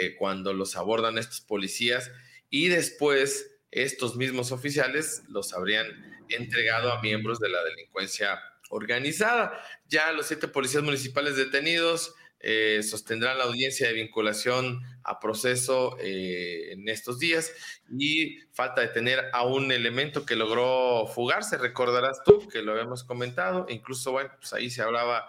[0.00, 2.10] eh, cuando los abordan estos policías
[2.48, 5.86] y después estos mismos oficiales los habrían
[6.28, 8.40] entregado a miembros de la delincuencia
[8.70, 9.60] organizada.
[9.88, 14.80] Ya los siete policías municipales detenidos eh, sostendrán la audiencia de vinculación
[15.18, 17.52] proceso eh, en estos días
[17.98, 23.02] y falta de tener a un elemento que logró fugarse, recordarás tú que lo habíamos
[23.02, 25.28] comentado, incluso, bueno, pues ahí se hablaba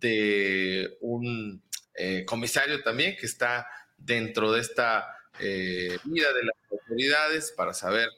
[0.00, 1.62] de un
[1.94, 8.08] eh, comisario también que está dentro de esta vida de las autoridades para saber,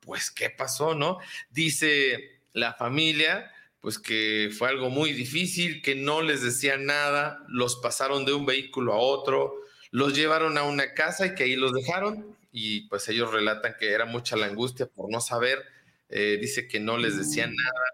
[0.00, 1.18] pues, qué pasó, ¿no?
[1.50, 7.76] Dice la familia pues que fue algo muy difícil, que no les decían nada, los
[7.76, 9.54] pasaron de un vehículo a otro,
[9.90, 13.92] los llevaron a una casa y que ahí los dejaron y pues ellos relatan que
[13.92, 15.64] era mucha la angustia por no saber,
[16.08, 17.84] eh, dice que no les decían nada,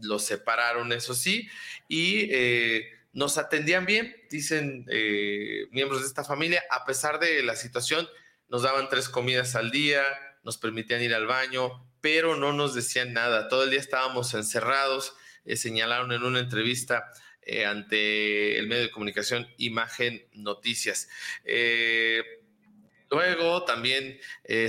[0.00, 1.48] los separaron, eso sí,
[1.88, 7.56] y eh, nos atendían bien, dicen eh, miembros de esta familia, a pesar de la
[7.56, 8.08] situación,
[8.48, 10.04] nos daban tres comidas al día,
[10.44, 13.48] nos permitían ir al baño, pero no nos decían nada.
[13.48, 15.14] Todo el día estábamos encerrados,
[15.56, 17.10] señalaron en una entrevista
[17.48, 21.08] eh, ante el medio de comunicación Imagen Noticias.
[21.44, 22.22] Eh,
[23.10, 24.20] luego también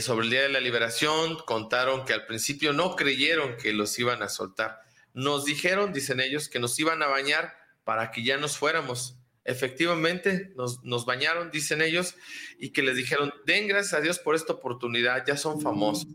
[0.02, 4.24] sobre el Día de la Liberación contaron que al principio no creyeron que los iban
[4.24, 4.80] a soltar.
[5.14, 9.18] Nos dijeron, dicen ellos, que nos iban a bañar para que ya nos fuéramos.
[9.44, 12.16] Efectivamente, nos, nos, bañaron, dicen ellos,
[12.60, 16.08] y que les dijeron, den gracias a Dios por esta oportunidad, ya son famosos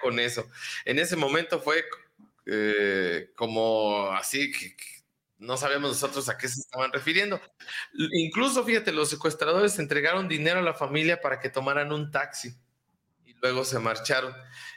[0.00, 0.48] con eso.
[0.84, 1.84] En ese momento fue
[2.46, 4.76] eh, como así que,
[5.44, 7.40] no sabíamos nosotros a qué se estaban refiriendo.
[8.12, 12.54] Incluso, fíjate, los secuestradores entregaron dinero a la familia para que tomaran un taxi
[13.24, 14.34] y luego se marcharon.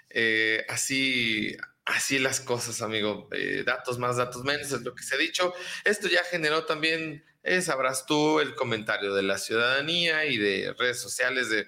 [0.09, 1.55] Eh, así,
[1.85, 3.29] así las cosas, amigo.
[3.31, 5.53] Eh, datos más, datos menos, es lo que se ha dicho.
[5.83, 7.23] Esto ya generó también,
[7.61, 11.67] sabrás tú, el comentario de la ciudadanía y de redes sociales de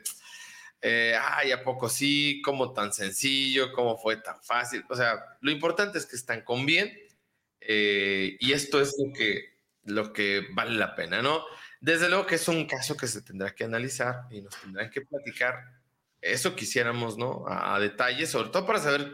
[0.82, 2.41] eh, ay, ¿a poco sí?
[2.43, 3.74] ¿Cómo tan sencillo?
[3.74, 4.84] ¿Cómo fue tan fácil?
[4.89, 6.97] O sea, lo importante es que están con bien
[7.72, 11.43] eh, y esto es lo que, lo que vale la pena, ¿no?
[11.80, 15.01] Desde luego que es un caso que se tendrá que analizar y nos tendrán que
[15.01, 15.53] platicar.
[16.20, 17.45] Eso quisiéramos, ¿no?
[17.47, 19.11] A, detalle, sobre todo para saber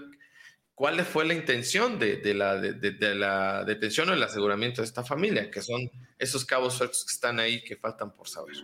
[0.74, 5.52] cuál fue la intención de, la, de, la detención o el aseguramiento de esta familia,
[5.52, 8.56] que son esos cabos sueltos que están ahí que faltan por saber.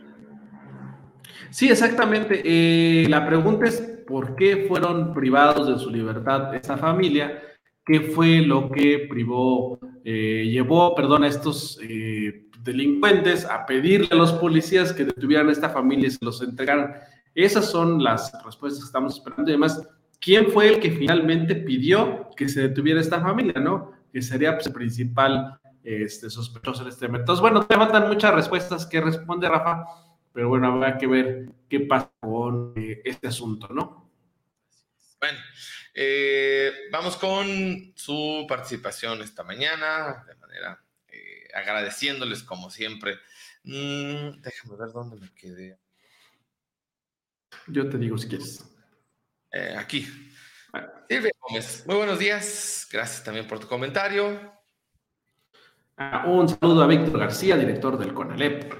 [1.49, 2.41] Sí, exactamente.
[2.45, 7.50] Eh, la pregunta es por qué fueron privados de su libertad esta familia,
[7.85, 14.15] qué fue lo que privó, eh, llevó, perdón, a estos eh, delincuentes a pedirle a
[14.15, 16.93] los policías que detuvieran a esta familia y se los entregaran.
[17.33, 19.49] Esas son las respuestas que estamos esperando.
[19.49, 19.87] Y además,
[20.19, 23.91] ¿quién fue el que finalmente pidió que se detuviera esta familia, no?
[24.11, 27.23] Que sería pues, el principal este, sospechoso en este momento.
[27.23, 29.85] Entonces, bueno, te faltan muchas respuestas que responde Rafa
[30.33, 34.09] pero bueno, habrá que ver qué pasa con eh, este asunto, ¿no?
[35.19, 35.37] Bueno,
[35.93, 43.15] eh, vamos con su participación esta mañana, de manera eh, agradeciéndoles como siempre.
[43.63, 45.77] Mm, déjame ver dónde me quedé.
[47.67, 48.65] Yo te digo si quieres.
[49.77, 50.07] aquí.
[51.09, 52.87] Silvia Gómez, muy buenos días.
[52.91, 54.61] Gracias también por tu comentario.
[55.97, 58.73] Ah, un saludo a Víctor García, director del CONALEP.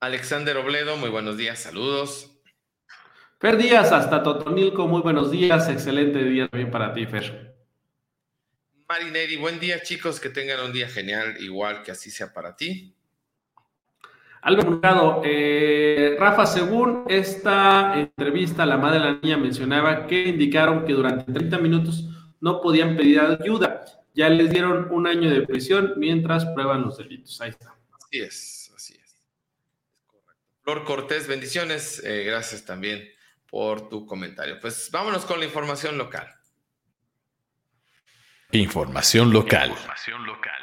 [0.00, 2.35] Alexander Obledo, muy buenos días, saludos.
[3.38, 7.54] Fer Díaz, hasta Totonilco, muy buenos días, excelente día también para ti, Fer.
[8.88, 12.94] Marineri, buen día chicos, que tengan un día genial, igual que así sea para ti.
[14.40, 20.86] Albert Mercado, eh, Rafa, según esta entrevista, la madre de la niña mencionaba que indicaron
[20.86, 22.08] que durante 30 minutos
[22.40, 23.84] no podían pedir ayuda.
[24.14, 27.38] Ya les dieron un año de prisión mientras prueban los delitos.
[27.42, 27.76] Ahí está.
[27.92, 29.20] Así es, así es.
[30.62, 32.02] Flor Cortés, bendiciones.
[32.02, 33.14] Eh, gracias también
[33.56, 34.58] por tu comentario.
[34.60, 36.28] Pues vámonos con la información local.
[38.52, 39.70] Información local.
[39.70, 40.62] Información local.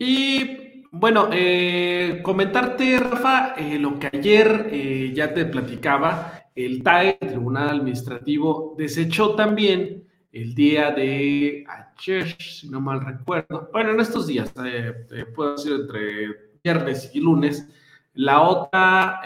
[0.00, 7.18] Y bueno, eh, comentarte, Rafa, eh, lo que ayer eh, ya te platicaba, el TAE,
[7.20, 14.00] el Tribunal Administrativo, desechó también el día de ayer, si no mal recuerdo, bueno, en
[14.00, 14.52] estos días,
[15.36, 17.68] puedo decir entre viernes y lunes,
[18.16, 19.22] la otra,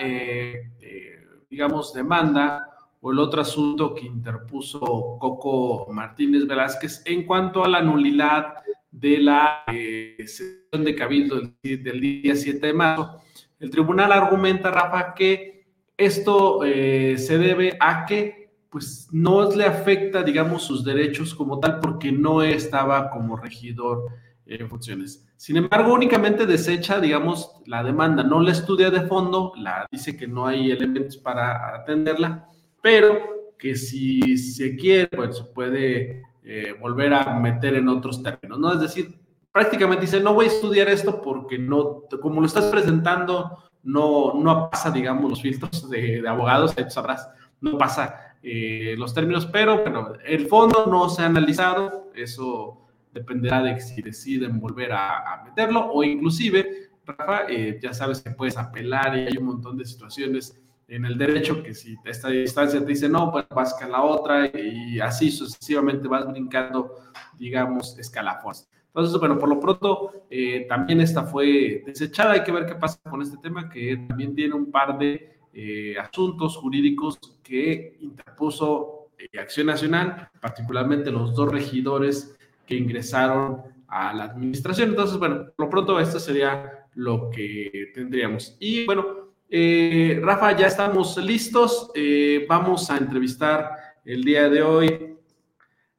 [1.49, 2.71] digamos, demanda
[3.01, 4.81] o el otro asunto que interpuso
[5.19, 8.55] Coco Martínez Velázquez en cuanto a la nulidad
[8.91, 13.21] de la eh, sesión de Cabildo del, día 7 de marzo.
[13.59, 15.65] El tribunal argumenta, Rafa, que
[15.97, 21.81] esto eh, se debe a que pues no le afecta, digamos, sus derechos como tal
[21.81, 24.05] porque no estaba como regidor
[24.47, 25.27] en funciones.
[25.41, 30.27] Sin embargo, únicamente desecha, digamos, la demanda, no la estudia de fondo, la dice que
[30.29, 32.47] no hay elementos para atenderla,
[32.83, 38.59] pero que si se quiere, pues se puede eh, volver a meter en otros términos,
[38.59, 38.75] ¿no?
[38.75, 39.19] Es decir,
[39.51, 44.69] prácticamente dice, no voy a estudiar esto porque no, como lo estás presentando, no, no
[44.69, 47.31] pasa, digamos, los filtros de, abogados, ahí sabrás,
[47.63, 52.80] no pasa eh, los términos, pero bueno, el fondo no se ha analizado, eso
[53.13, 58.57] dependerá de si deciden volver a, meterlo o inclusive, Rafa, eh, ya sabes que puedes
[58.57, 62.87] apelar y hay un montón de situaciones en el derecho que si esta distancia te
[62.87, 66.97] dice no, pues vas a la otra y así sucesivamente vas brincando,
[67.39, 68.69] digamos, escalafones.
[68.89, 72.33] Entonces, bueno, por lo pronto eh, también esta fue desechada.
[72.33, 75.95] Hay que ver qué pasa con este tema, que también tiene un par de eh,
[75.99, 82.37] asuntos jurídicos que interpuso eh, Acción Nacional, particularmente los dos regidores
[82.71, 84.91] que ingresaron a la administración.
[84.91, 88.57] Entonces, bueno, por lo pronto esto sería lo que tendríamos.
[88.61, 91.91] Y bueno, eh, Rafa, ya estamos listos.
[91.97, 93.73] Eh, vamos a entrevistar
[94.05, 95.17] el día de hoy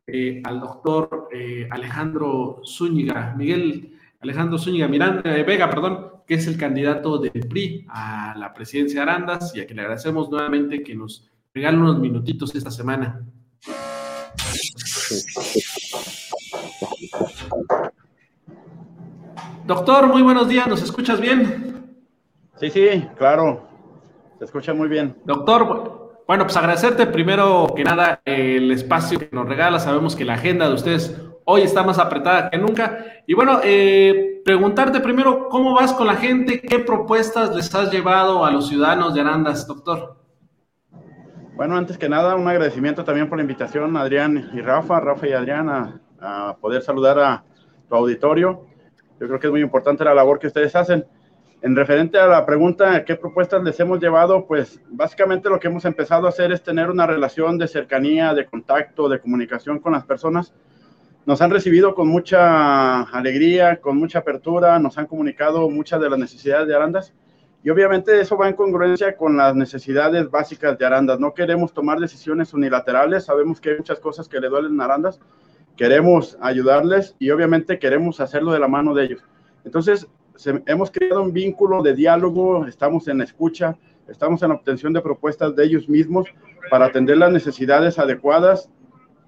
[0.08, 1.28] eh, al doctor
[1.70, 8.34] Alejandro Zúñiga, Miguel Alejandro Zúñiga Miranda, Vega, perdón, que es el candidato del PRI a
[8.38, 12.56] la presidencia de Arandas y a quien le agradecemos nuevamente que nos regale unos minutitos
[12.56, 13.26] esta semana.
[19.66, 21.96] Doctor, muy buenos días, ¿nos escuchas bien?
[22.58, 23.68] Sí, sí, claro.
[24.38, 25.16] Se escucha muy bien.
[25.24, 29.80] Doctor, bueno, pues agradecerte primero que nada el espacio que nos regala.
[29.80, 33.06] Sabemos que la agenda de ustedes hoy está más apretada que nunca.
[33.28, 36.62] Y bueno, eh, preguntarte primero, ¿cómo vas con la gente?
[36.62, 40.18] ¿Qué propuestas les has llevado a los ciudadanos de Arandas, doctor?
[41.56, 45.34] Bueno, antes que nada, un agradecimiento también por la invitación, Adrián y Rafa, Rafa y
[45.34, 47.44] Adrián, a, a poder saludar a
[47.90, 48.66] tu auditorio.
[49.20, 51.06] Yo creo que es muy importante la labor que ustedes hacen.
[51.62, 54.48] En referente a la pregunta, ¿qué propuestas les hemos llevado?
[54.48, 58.46] Pues básicamente lo que hemos empezado a hacer es tener una relación de cercanía, de
[58.46, 60.54] contacto, de comunicación con las personas.
[61.26, 66.18] Nos han recibido con mucha alegría, con mucha apertura, nos han comunicado muchas de las
[66.18, 67.14] necesidades de Arandas
[67.64, 71.20] y obviamente eso va en congruencia con las necesidades básicas de Arandas.
[71.20, 75.20] No queremos tomar decisiones unilaterales, sabemos que hay muchas cosas que le duelen a Arandas,
[75.82, 79.24] queremos ayudarles y obviamente queremos hacerlo de la mano de ellos.
[79.66, 80.08] Entonces,
[80.68, 83.76] hemos creado un vínculo de diálogo, estamos en escucha,
[84.08, 86.28] estamos en obtención de propuestas de ellos mismos
[86.70, 88.70] para atender las necesidades adecuadas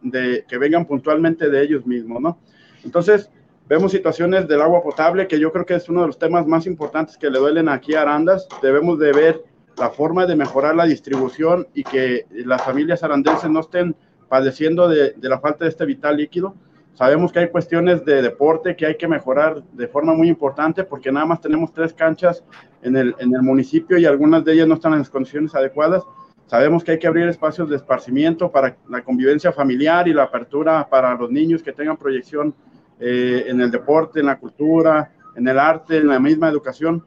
[0.04, 2.38] de que vengan puntualmente de ellos mismos, ¿no?
[2.84, 3.32] Entonces,
[3.68, 6.68] vemos situaciones del agua potable, que yo creo que es uno de los temas más
[6.68, 8.48] importantes que le duelen aquí a Arandas.
[8.62, 9.44] Debemos de ver
[9.80, 13.96] la forma de mejorar la distribución y que las familias arandenses no estén
[14.34, 16.56] padeciendo de, de la falta de este vital líquido.
[16.96, 21.12] Sabemos que hay cuestiones de deporte que hay que mejorar de forma muy importante porque
[21.12, 22.44] nada más tenemos tres canchas
[22.82, 26.02] en el, en el municipio y algunas de ellas no están en las condiciones adecuadas.
[26.48, 30.90] Sabemos que hay que abrir espacios de esparcimiento para la convivencia familiar y la apertura
[30.90, 32.56] para los niños que tengan proyección
[33.00, 37.06] eh, en el deporte, en la cultura, en el arte, en la misma educación.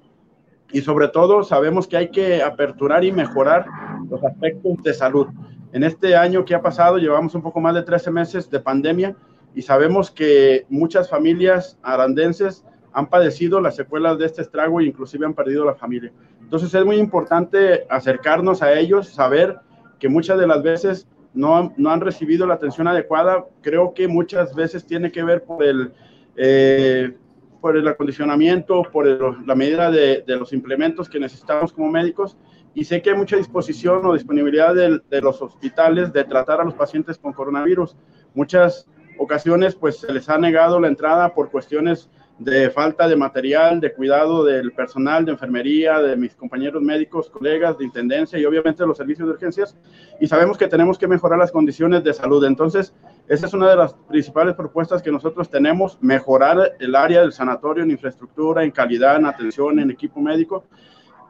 [0.70, 3.66] Y sobre todo sabemos que hay que aperturar y mejorar
[4.08, 5.26] los aspectos de salud.
[5.76, 9.14] En este año que ha pasado, llevamos un poco más de 13 meses de pandemia
[9.54, 12.64] y sabemos que muchas familias arandenses
[12.94, 16.14] han padecido las secuelas de este estrago e inclusive han perdido la familia.
[16.40, 19.58] Entonces es muy importante acercarnos a ellos, saber
[19.98, 23.44] que muchas de las veces no, no han recibido la atención adecuada.
[23.60, 25.92] Creo que muchas veces tiene que ver por el,
[26.36, 27.14] eh,
[27.60, 29.06] por el acondicionamiento, por
[29.46, 32.38] la medida de, de, los implementos que necesitamos como médicos.
[32.76, 36.74] Y sé que hay mucha disposición o disponibilidad de, los hospitales de tratar a los
[36.74, 37.96] pacientes con coronavirus.
[38.34, 38.86] Muchas
[39.18, 43.94] ocasiones pues se les ha negado la entrada por cuestiones de falta de material, de
[43.94, 48.98] cuidado del personal de enfermería, de mis compañeros médicos, colegas de intendencia y obviamente los
[48.98, 49.74] servicios de urgencias.
[50.20, 52.44] Y sabemos que tenemos que mejorar las condiciones de salud.
[52.44, 52.92] Entonces,
[53.26, 57.84] esa es una de las principales propuestas que nosotros tenemos, mejorar el área del sanatorio
[57.84, 60.66] en infraestructura, en calidad, en atención, en equipo médico.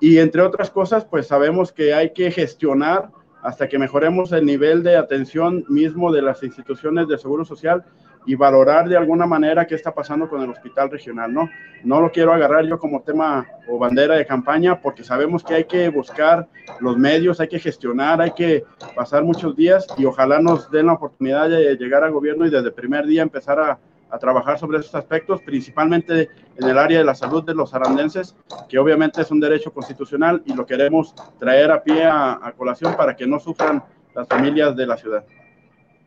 [0.01, 3.11] Y entre otras cosas, pues sabemos que hay que gestionar
[3.43, 7.85] hasta que mejoremos el nivel de atención mismo de las instituciones de seguro social
[8.27, 11.49] y valorar de alguna manera qué está pasando con el hospital regional, ¿no?
[11.85, 15.65] No lo quiero agarrar yo como tema o bandera de campaña porque sabemos que hay
[15.65, 16.49] que buscar
[16.81, 18.65] los medios, hay que gestionar, hay que
[18.97, 22.69] pasar muchos días y ojalá nos den la oportunidad de llegar al gobierno y desde
[22.69, 23.79] el primer día empezar a,
[24.11, 28.35] a trabajar sobre esos aspectos, principalmente en el área de la salud de los arandenses,
[28.69, 32.97] que obviamente es un derecho constitucional y lo queremos traer a pie a, a colación
[32.97, 33.83] para que no sufran
[34.15, 35.25] las familias de la ciudad.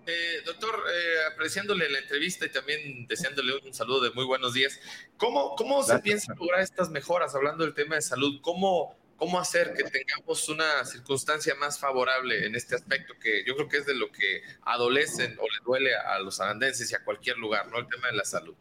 [0.10, 4.80] Eh, doctor, eh, apreciándole la entrevista y también deseándole un saludo de muy buenos días,
[5.18, 8.40] ¿cómo, cómo se piensa lograr estas mejoras hablando del tema de salud?
[8.42, 13.68] ¿Cómo, ¿Cómo hacer que tengamos una circunstancia más favorable en este aspecto que yo creo
[13.68, 17.38] que es de lo que adolecen o le duele a los arandenses y a cualquier
[17.38, 17.80] lugar, ¿no?
[17.80, 18.56] El tema de la salud.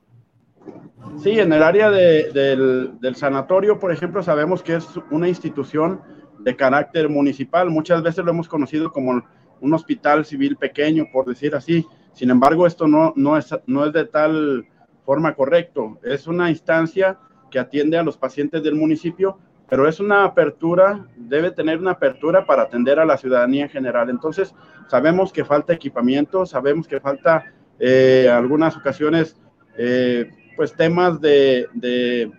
[1.23, 6.03] Sí, en el área de, del, del sanatorio, por ejemplo, sabemos que es una institución
[6.41, 7.71] de carácter municipal.
[7.71, 9.23] Muchas veces lo hemos conocido como
[9.61, 11.87] un hospital civil pequeño, por decir así.
[12.13, 14.67] Sin embargo, esto no, no, es, no es de tal
[15.05, 16.01] forma correcto.
[16.03, 17.19] Es una instancia
[17.51, 19.39] que atiende a los pacientes del municipio,
[19.69, 24.09] pero es una apertura, debe tener una apertura para atender a la ciudadanía en general.
[24.09, 24.55] Entonces,
[24.89, 27.45] sabemos que falta equipamiento, sabemos que falta
[27.79, 29.37] eh, algunas ocasiones,
[29.77, 32.33] eh, pues temas de, de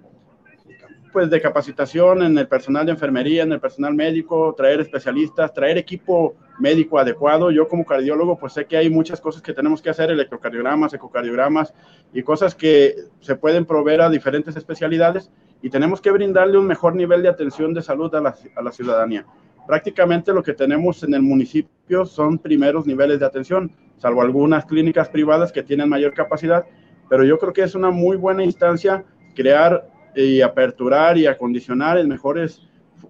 [1.12, 5.78] pues de capacitación en el personal de enfermería, en el personal médico, traer especialistas, traer
[5.78, 7.52] equipo médico adecuado.
[7.52, 11.74] Yo como cardiólogo pues sé que hay muchas cosas que tenemos que hacer, electrocardiogramas, ecocardiogramas
[12.14, 15.32] y cosas que se pueden proveer a diferentes especialidades
[15.62, 18.72] y tenemos que brindarle un mejor nivel de atención de salud a la, a la
[18.72, 19.26] ciudadanía.
[19.68, 25.10] Prácticamente lo que tenemos en el municipio son primeros niveles de atención, salvo algunas clínicas
[25.10, 26.66] privadas que tienen mayor capacidad,
[27.10, 29.04] pero yo creo que es una muy buena instancia
[29.36, 32.62] crear y aperturar y acondicionar en mejores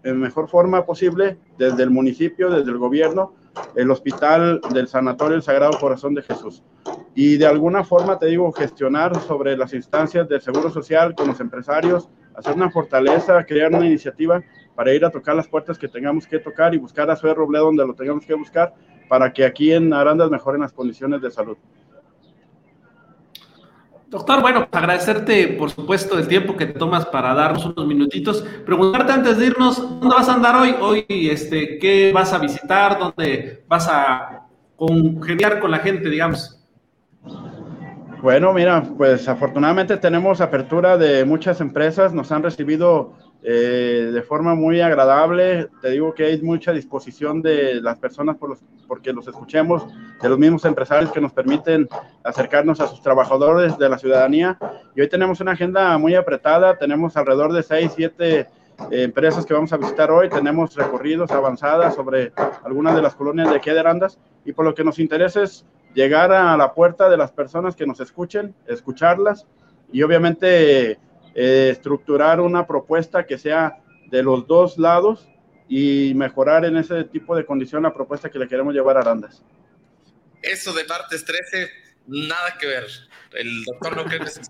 [0.04, 3.34] en mejor forma posible desde el municipio, desde el gobierno,
[3.76, 6.64] el hospital del Sanatorio El Sagrado Corazón de Jesús.
[7.16, 11.40] Y de alguna forma, te digo, gestionar sobre las instancias del Seguro Social con los
[11.40, 14.42] empresarios, hacer una fortaleza, crear una iniciativa
[14.76, 17.66] para ir a tocar las puertas que tengamos que tocar y buscar a su Robledo
[17.66, 18.74] donde lo tengamos que buscar
[19.08, 21.58] para que aquí en Arandas mejoren las condiciones de salud.
[24.10, 28.42] Doctor, bueno, pues agradecerte, por supuesto, el tiempo que tomas para darnos unos minutitos.
[28.66, 30.76] Preguntarte antes de irnos, ¿dónde vas a andar hoy?
[30.82, 32.98] Hoy, este, ¿qué vas a visitar?
[32.98, 36.60] ¿Dónde vas a congeniar con la gente, digamos?
[38.22, 44.56] Bueno, mira, pues afortunadamente tenemos apertura de muchas empresas, nos han recibido eh, de forma
[44.56, 45.70] muy agradable.
[45.82, 48.60] Te digo que hay mucha disposición de las personas por los,
[48.90, 49.88] porque los escuchemos,
[50.22, 51.88] de los mismos empresarios que nos permiten
[52.22, 54.58] acercarnos a sus trabajadores de la ciudadanía.
[54.98, 58.48] Y hoy tenemos una agenda muy apretada, tenemos alrededor de 6, 7 eh,
[58.92, 62.34] empresas que vamos a visitar hoy, tenemos recorridos avanzadas sobre
[62.66, 65.66] algunas de las colonias de aquí de Arandas y por lo que nos interesa es
[65.94, 69.48] llegar a la puerta de las personas que nos escuchen, escucharlas
[69.92, 75.28] y obviamente eh, estructurar una propuesta que sea de los dos lados
[75.68, 79.44] y mejorar en ese tipo de condición la propuesta que le queremos llevar a Arandas.
[80.42, 81.70] Eso de martes 13,
[82.08, 82.86] nada que ver.
[83.34, 84.42] El doctor no cree que se...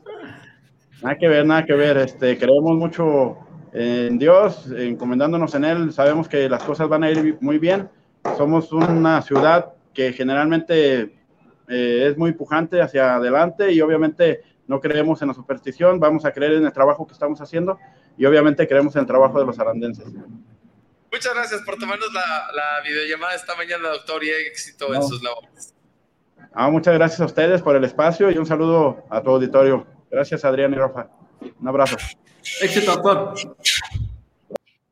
[1.02, 1.98] Nada que ver, nada que ver.
[1.98, 3.38] Este, creemos mucho
[3.74, 5.94] en Dios, encomendándonos en Él.
[5.94, 7.90] Sabemos que las cosas van a ir muy bien.
[8.38, 11.19] Somos una ciudad que generalmente
[11.70, 16.32] eh, es muy pujante hacia adelante y obviamente no creemos en la superstición, vamos a
[16.32, 17.80] creer en el trabajo que estamos haciendo
[18.18, 20.06] y obviamente creemos en el trabajo de los arandenses.
[21.12, 24.96] Muchas gracias por tomarnos la, la videollamada esta mañana, doctor, y éxito no.
[24.96, 25.74] en sus labores.
[26.54, 29.88] Ah, muchas gracias a ustedes por el espacio y un saludo a tu auditorio.
[30.10, 31.08] Gracias, Adrián y Rafa.
[31.60, 31.98] Un abrazo.
[32.62, 33.36] Éxito, doctor.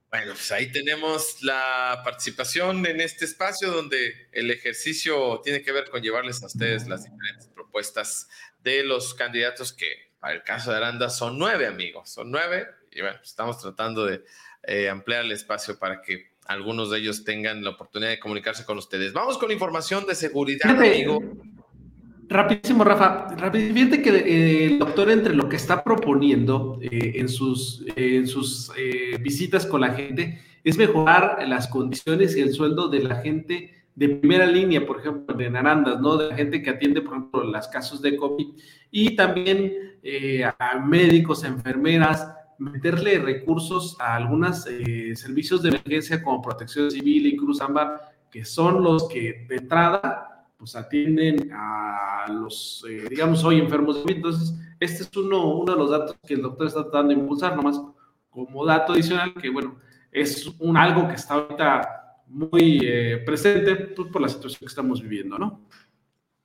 [0.09, 5.89] Bueno, pues ahí tenemos la participación en este espacio donde el ejercicio tiene que ver
[5.89, 8.29] con llevarles a ustedes las diferentes propuestas
[8.63, 13.01] de los candidatos que, para el caso de Aranda, son nueve amigos, son nueve, y
[13.01, 14.23] bueno, estamos tratando de
[14.63, 18.77] eh, ampliar el espacio para que algunos de ellos tengan la oportunidad de comunicarse con
[18.77, 19.11] ustedes.
[19.11, 21.21] Vamos con información de seguridad, amigo.
[22.29, 23.29] Rapidísimo, Rafa.
[23.51, 28.69] Fíjate que eh, el doctor, entre lo que está proponiendo eh, en sus, en sus
[28.77, 33.73] eh, visitas con la gente, es mejorar las condiciones y el sueldo de la gente
[33.95, 36.17] de primera línea, por ejemplo, de Narandas, ¿no?
[36.17, 38.47] De la gente que atiende, por ejemplo, los casos de COVID
[38.91, 39.73] y también
[40.59, 44.65] a médicos, enfermeras, meterle recursos a algunos
[45.15, 50.36] servicios de emergencia como Protección Civil y Cruz Ámbar, que son los que de entrada
[50.57, 54.13] pues atienden a los, eh, digamos, hoy enfermos de.
[54.13, 57.55] Entonces, este es uno, uno de los datos que el doctor está tratando de impulsar,
[57.55, 57.79] nomás
[58.29, 59.79] como dato adicional, que bueno,
[60.11, 65.01] es un algo que está ahorita muy eh, presente pues, por la situación que estamos
[65.01, 65.67] viviendo, ¿no?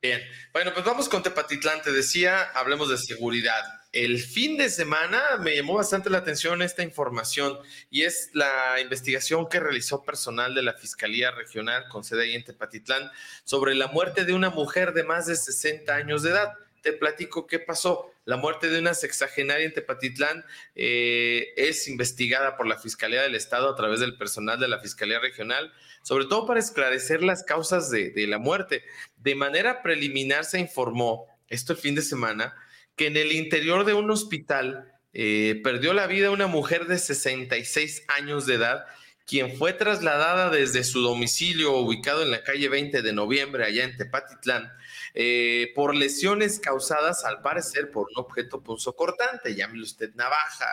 [0.01, 0.21] Bien,
[0.53, 3.63] bueno, pues vamos con Tepatitlán, te decía, hablemos de seguridad.
[3.93, 7.59] El fin de semana me llamó bastante la atención esta información
[7.91, 12.45] y es la investigación que realizó personal de la Fiscalía Regional con sede ahí en
[12.45, 13.11] Tepatitlán
[13.45, 17.47] sobre la muerte de una mujer de más de 60 años de edad te platico
[17.47, 18.13] qué pasó.
[18.25, 23.71] La muerte de una sexagenaria en Tepatitlán eh, es investigada por la Fiscalía del Estado
[23.71, 25.73] a través del personal de la Fiscalía Regional,
[26.03, 28.85] sobre todo para esclarecer las causas de, la muerte.
[29.17, 32.55] De manera preliminar se informó, esto el fin de semana,
[32.97, 38.05] que en el interior de un hospital eh, perdió la vida una mujer de 66
[38.09, 38.85] años de edad,
[39.27, 43.97] quien fue trasladada desde su domicilio ubicado en la calle 20 de noviembre, allá en
[43.97, 44.73] Tepatitlán,
[45.15, 50.67] eh, por lesiones causadas al parecer por un objeto punzocortante, llámelo usted navaja,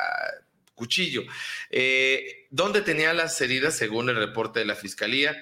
[0.74, 1.24] cuchillo,
[1.70, 5.36] eh, donde tenía las heridas según el reporte de la fiscalía,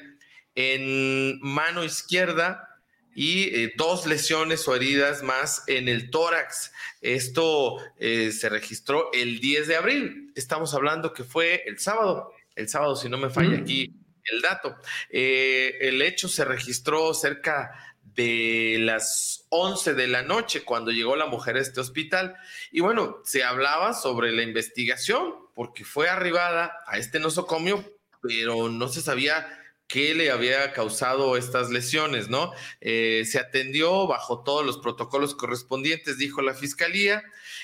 [0.55, 2.76] en mano izquierda
[3.19, 6.71] y eh, dos lesiones o heridas más en el tórax.
[7.01, 10.31] Esto se registró el 10 de abril.
[10.35, 13.91] Estamos hablando que fue el sábado, el sábado si no me falla aquí
[14.23, 14.75] el dato.
[15.09, 17.71] el hecho se registró cerca
[18.17, 22.35] de las 11 de la noche cuando llegó la mujer a este hospital.
[22.71, 27.83] Y bueno, se hablaba sobre la investigación porque fue arribada a este nosocomio,
[28.21, 29.47] pero no se sabía
[29.87, 32.51] qué le había causado estas lesiones, ¿no?
[32.81, 37.23] Eh, se atendió bajo todos los protocolos correspondientes, dijo la fiscalía.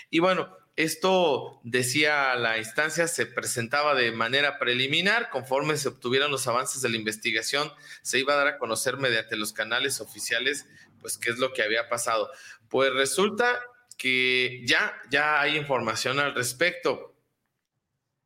[0.10, 5.30] Y bueno, esto, decía la instancia, se presentaba de manera preliminar.
[5.30, 7.72] Conforme se obtuvieran los avances de la investigación,
[8.02, 10.66] se iba a dar a conocer mediante los canales oficiales,
[11.00, 12.32] pues, qué es lo que había pasado.
[12.70, 13.60] Pues resulta
[13.98, 17.16] que ya, ya hay información al respecto.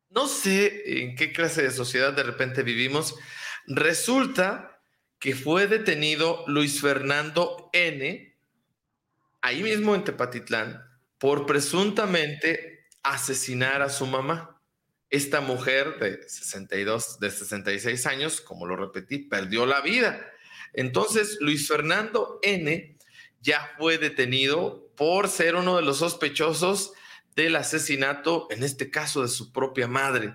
[0.08, 3.14] No sé en qué clase de sociedad de repente vivimos.
[3.70, 4.80] Resulta
[5.18, 8.34] que fue detenido Luis Fernando N.,
[9.42, 10.82] ahí mismo en Tepatitlán,
[11.18, 14.58] por presuntamente asesinar a su mamá.
[15.10, 20.26] Esta mujer de 62, de 66 años, como lo repetí, perdió la vida.
[20.72, 22.96] Entonces, Luis Fernando N
[23.42, 26.92] ya fue detenido por ser uno de los sospechosos
[27.36, 30.34] del asesinato, en este caso de su propia madre.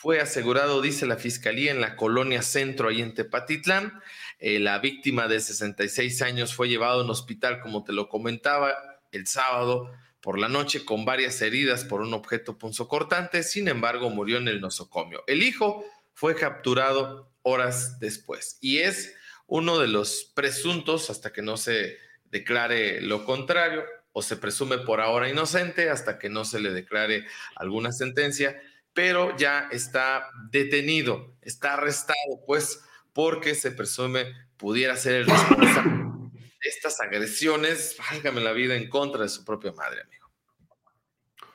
[0.00, 4.00] Fue asegurado, dice la fiscalía, en la colonia centro, ahí en Tepatitlán.
[4.38, 8.76] Eh, la víctima de 66 años fue llevada a un hospital, como te lo comentaba,
[9.10, 9.90] el sábado
[10.20, 14.60] por la noche con varias heridas por un objeto punzocortante, sin embargo murió en el
[14.60, 15.24] nosocomio.
[15.26, 15.84] El hijo
[16.14, 19.16] fue capturado horas después y es
[19.48, 21.98] uno de los presuntos hasta que no se
[22.30, 23.82] declare lo contrario
[24.12, 27.26] o se presume por ahora inocente hasta que no se le declare
[27.56, 28.60] alguna sentencia,
[28.98, 32.18] pero ya está detenido, está arrestado
[32.48, 32.82] pues
[33.12, 34.24] porque se presume
[34.56, 40.00] pudiera ser el responsable estas agresiones, válgame la vida, en contra de su propia madre,
[40.02, 40.28] amigo.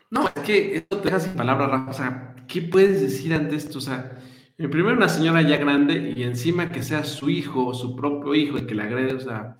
[0.09, 1.91] No, es que esto te deja sin palabras, Rafa.
[1.91, 3.79] O sea, ¿qué puedes decir ante esto?
[3.79, 4.17] O sea,
[4.55, 8.57] primero una señora ya grande y encima que sea su hijo o su propio hijo
[8.57, 9.57] el que le agrede, o sea,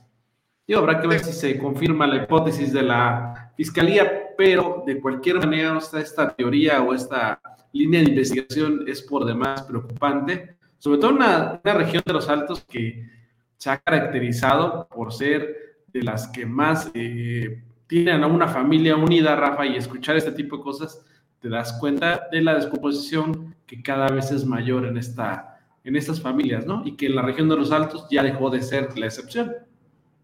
[0.66, 5.40] yo habrá que ver si se confirma la hipótesis de la fiscalía, pero de cualquier
[5.40, 7.42] manera esta teoría o esta
[7.74, 12.64] línea de investigación es por demás preocupante, sobre todo en una región de los altos
[12.64, 13.10] que
[13.58, 19.66] se ha caracterizado por ser de las que más eh, tienen una familia unida, Rafa,
[19.66, 21.06] y escuchar este tipo de cosas,
[21.40, 26.22] te das cuenta de la descomposición que cada vez es mayor en, esta, en estas
[26.22, 26.84] familias, ¿no?
[26.86, 29.54] Y que en la región de los Altos ya dejó de ser la excepción.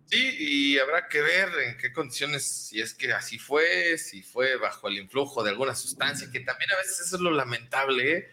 [0.10, 4.56] Sí, y habrá que ver en qué condiciones, si es que así fue, si fue
[4.58, 8.30] bajo el influjo de alguna sustancia, que también a veces eso es lo lamentable, ¿eh?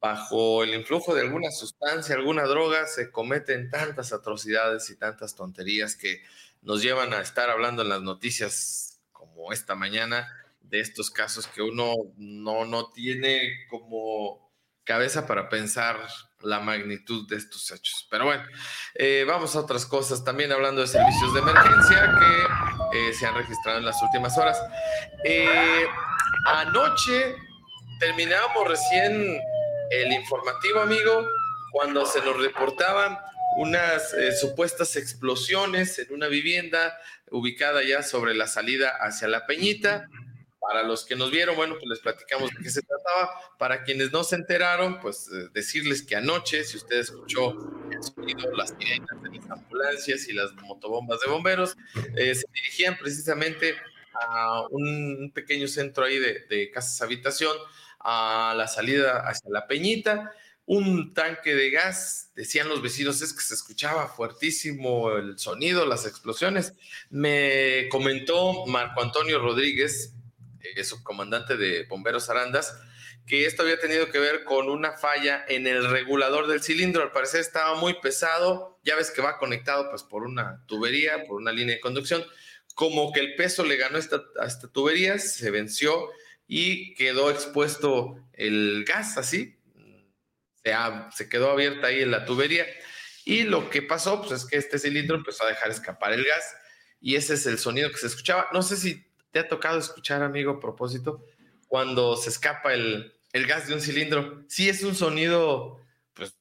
[0.00, 5.96] bajo el influjo de alguna sustancia, alguna droga, se cometen tantas atrocidades y tantas tonterías
[5.96, 6.22] que
[6.62, 11.62] nos llevan a estar hablando en las noticias como esta mañana de estos casos que
[11.62, 14.47] uno no, no tiene como
[14.88, 15.98] cabeza para pensar
[16.40, 18.08] la magnitud de estos hechos.
[18.10, 18.42] Pero bueno,
[18.94, 20.24] eh, vamos a otras cosas.
[20.24, 24.58] También hablando de servicios de emergencia que eh, se han registrado en las últimas horas.
[25.24, 25.86] Eh,
[26.46, 27.36] anoche
[28.00, 29.38] terminábamos recién
[29.90, 31.28] el informativo, amigo,
[31.70, 33.18] cuando se nos reportaban
[33.58, 36.96] unas supuestas explosiones en una vivienda
[37.30, 40.08] ubicada ya sobre la salida hacia la Peñita.
[40.68, 43.40] Para los que nos vieron, bueno, pues les platicamos de qué se trataba.
[43.58, 47.56] Para quienes no se enteraron, pues eh, decirles que anoche, si usted escuchó
[47.90, 51.74] el sonido, las sirenas de las ambulancias y las motobombas de bomberos,
[52.16, 53.76] eh, se dirigían precisamente
[54.12, 57.56] a un pequeño centro ahí de, casas habitación,
[58.00, 60.34] a la salida hacia la Peñita
[60.66, 66.04] un tanque de gas, decían los vecinos, es que se escuchaba fuertísimo el sonido, las
[66.04, 66.74] explosiones.
[67.08, 70.12] Me comentó Marco Antonio Rodríguez,
[70.76, 72.78] eh, subcomandante de Bomberos Arandas,
[73.26, 77.02] que esto había tenido que ver con una falla en el regulador del cilindro.
[77.02, 81.36] Al parecer estaba muy pesado, ya ves que va conectado pues por una tubería, por
[81.36, 82.24] una línea de conducción.
[82.74, 86.10] Como que el peso le ganó esta, a esta tubería, se venció
[86.46, 89.58] y quedó expuesto el gas así.
[90.64, 90.72] Se,
[91.12, 92.66] se quedó abierta ahí en la tubería.
[93.24, 96.56] Y lo que pasó pues, es que este cilindro empezó a dejar escapar el gas
[97.00, 98.48] y ese es el sonido que se escuchaba.
[98.52, 101.24] No sé si ¿Te ha tocado escuchar, amigo, a propósito,
[101.66, 104.44] cuando se escapa el, gas de un cilindro?
[104.48, 105.80] Sí es un sonido,
[106.14, 106.38] pues,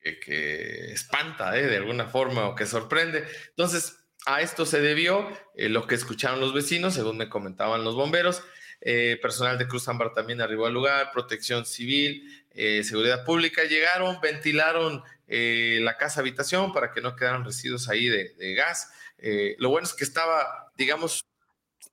[0.00, 1.66] que, espanta, ¿eh?
[1.66, 3.26] De alguna forma, o que sorprende.
[3.48, 7.94] Entonces, a esto se debió eh, lo que escucharon los vecinos, según me comentaban los
[7.94, 8.42] bomberos.
[8.80, 12.44] Eh, personal de Cruz Ámbar también arribó al lugar, protección civil,
[12.84, 18.92] seguridad pública, llegaron, ventilaron la casa habitación para que no quedaran residuos ahí de gas.
[19.58, 21.27] lo bueno es que estaba, digamos,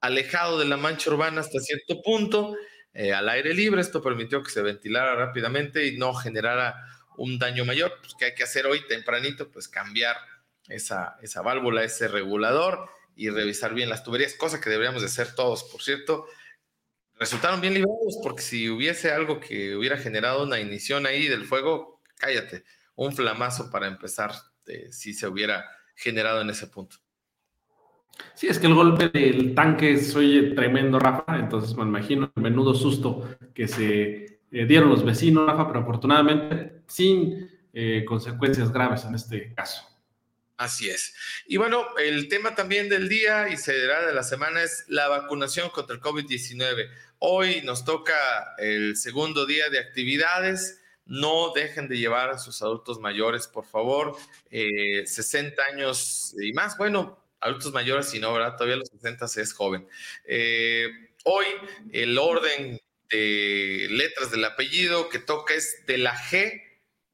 [0.02, 2.56] alejado de la mancha urbana hasta cierto punto,
[2.94, 3.82] eh, al aire libre.
[3.82, 6.76] Esto permitió que se ventilara rápidamente y no generara
[7.18, 7.94] un daño mayor.
[8.02, 9.52] Pues, ¿Qué hay que hacer hoy tempranito?
[9.52, 10.18] Pues cambiar
[10.68, 15.34] esa, esa válvula, ese regulador y revisar bien las tuberías, cosa que deberíamos de hacer
[15.36, 16.26] todos, por cierto.
[17.18, 22.02] Resultaron bien librados porque si hubiese algo que hubiera generado una ignición ahí del fuego,
[22.18, 22.66] cállate,
[22.96, 24.32] un flamazo para empezar,
[24.68, 25.66] eh, si se hubiera
[25.96, 26.98] generado en ese punto.
[28.34, 32.42] Sí, es que el golpe del tanque se oye tremendo, Rafa, entonces me imagino el
[32.42, 39.06] menudo susto que se eh, dieron los vecinos, Rafa, pero afortunadamente sin eh, consecuencias graves
[39.06, 39.84] en este caso.
[40.58, 41.14] Así es.
[41.48, 45.70] Y bueno, el tema también del día y será de la semana es la vacunación
[45.70, 46.90] contra el COVID-19.
[47.20, 48.16] Hoy nos toca
[48.58, 50.82] el segundo día de actividades.
[51.06, 54.16] No dejen de llevar a sus adultos mayores, por favor.
[54.50, 56.78] 60 eh, años y más.
[56.78, 58.56] Bueno, adultos mayores, si no, ¿verdad?
[58.56, 59.88] Todavía los 60 es joven.
[60.26, 60.90] Eh,
[61.24, 61.46] hoy
[61.92, 66.62] el orden de letras del apellido que toca es de la G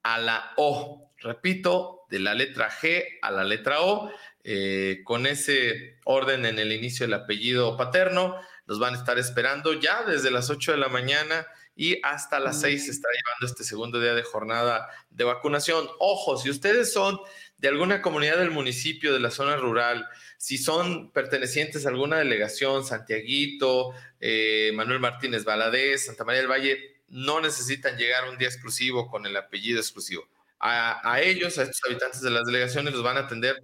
[0.04, 1.12] a la O.
[1.18, 4.12] Repito, de la letra G a la letra O.
[4.44, 9.74] Eh, con ese orden en el inicio del apellido paterno, los van a estar esperando
[9.74, 13.64] ya desde las 8 de la mañana y hasta las 6 se está llevando este
[13.64, 15.88] segundo día de jornada de vacunación.
[16.00, 17.20] Ojo, si ustedes son
[17.62, 20.08] de alguna comunidad del municipio, de la zona rural,
[20.38, 27.04] si son pertenecientes a alguna delegación, Santiaguito, eh, Manuel Martínez Valadez, Santa María del Valle,
[27.10, 30.28] no necesitan llegar un día exclusivo con el apellido exclusivo.
[30.60, 33.64] A, ellos, a estos habitantes de las delegaciones, los van a atender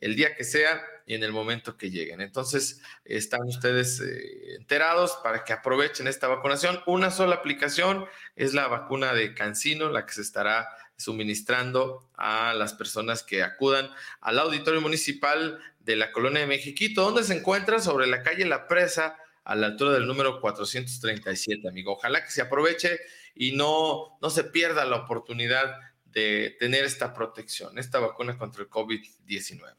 [0.00, 2.20] el día que sea y en el momento que lleguen.
[2.20, 6.80] Entonces, están ustedes eh, enterados para que aprovechen esta vacunación.
[6.86, 12.74] Una sola aplicación es la vacuna de Cancino, la que se estará suministrando a las
[12.74, 13.88] personas que acudan
[14.20, 18.66] al auditorio municipal de la colonia de Mexiquito, donde se encuentra sobre la calle La
[18.66, 21.92] Presa, a la altura del número 437, amigo.
[21.92, 22.98] Ojalá que se aproveche
[23.36, 28.68] y no, no se pierda la oportunidad de tener esta protección, esta vacuna contra el
[28.68, 29.76] COVID-19.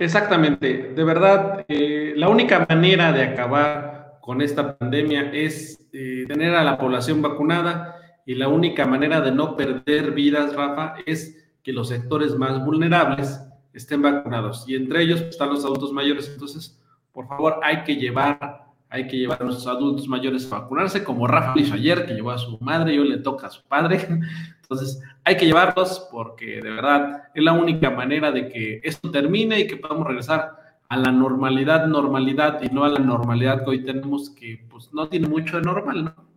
[0.00, 6.54] Exactamente, de verdad, eh, la única manera de acabar con esta pandemia es eh, tener
[6.54, 11.74] a la población vacunada y la única manera de no perder vidas, Rafa, es que
[11.74, 13.42] los sectores más vulnerables
[13.74, 16.30] estén vacunados y entre ellos están los adultos mayores.
[16.32, 16.80] Entonces,
[17.12, 18.59] por favor, hay que llevar,
[18.90, 22.32] hay que llevar a nuestros adultos mayores a vacunarse, como Rafa hizo ayer, que llevó
[22.32, 24.06] a su madre y hoy le toca a su padre.
[24.62, 29.60] Entonces, hay que llevarlos porque de verdad es la única manera de que esto termine
[29.60, 30.56] y que podamos regresar
[30.88, 35.08] a la normalidad, normalidad y no a la normalidad que hoy tenemos, que pues no
[35.08, 36.30] tiene mucho de normal, ¿no?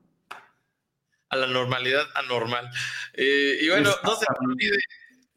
[1.33, 2.69] a la normalidad anormal.
[3.13, 4.77] Eh, y bueno, no se olvide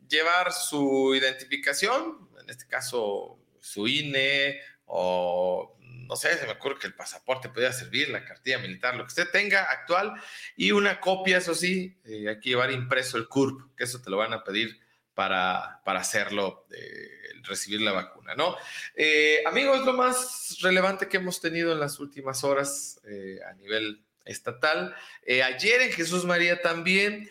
[0.06, 5.75] llevar su identificación, en este caso su INE o
[6.06, 9.08] no sé, se me ocurre que el pasaporte podría servir, la cartilla militar, lo que
[9.08, 10.14] usted tenga actual
[10.56, 14.10] y una copia, eso sí, eh, hay que llevar impreso el CURP, que eso te
[14.10, 14.80] lo van a pedir
[15.14, 17.08] para, para hacerlo, eh,
[17.42, 18.56] recibir la vacuna, ¿no?
[18.94, 23.00] Eh, amigos, lo más relevante que hemos tenido en las últimas horas
[23.48, 24.94] a nivel estatal.
[25.44, 27.30] ayer en Jesús María también.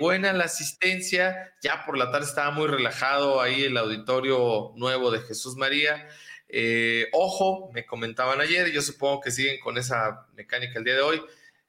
[0.00, 5.20] buena la asistencia, ya por la tarde estaba muy relajado ahí el auditorio nuevo de
[5.20, 6.08] Jesús María.
[6.54, 11.00] Eh, ojo, me comentaban ayer, yo supongo que siguen con esa mecánica el día de
[11.00, 11.22] hoy.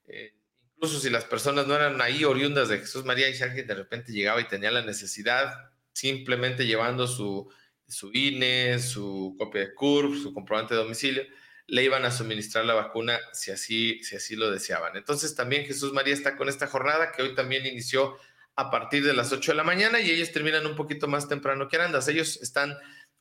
[0.07, 0.34] Eh,
[0.75, 3.75] incluso si las personas no eran ahí oriundas de Jesús María y si alguien de
[3.75, 7.49] repente llegaba y tenía la necesidad, simplemente llevando su,
[7.88, 11.23] su INE, su copia de CURP, su comprobante de domicilio,
[11.67, 14.97] le iban a suministrar la vacuna si así, si así lo deseaban.
[14.97, 18.17] Entonces también Jesús María está con esta jornada que hoy también inició
[18.55, 21.69] a partir de las 8 de la mañana y ellos terminan un poquito más temprano
[21.69, 22.09] que Arandas.
[22.09, 22.75] Ellos están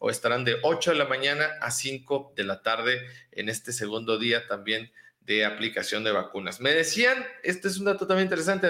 [0.05, 4.19] o estarán de 8 de la mañana a 5 de la tarde en este segundo
[4.19, 4.91] día también
[5.21, 6.61] de aplicación de vacunas.
[6.61, 8.67] Me decían, este es un dato también interesante,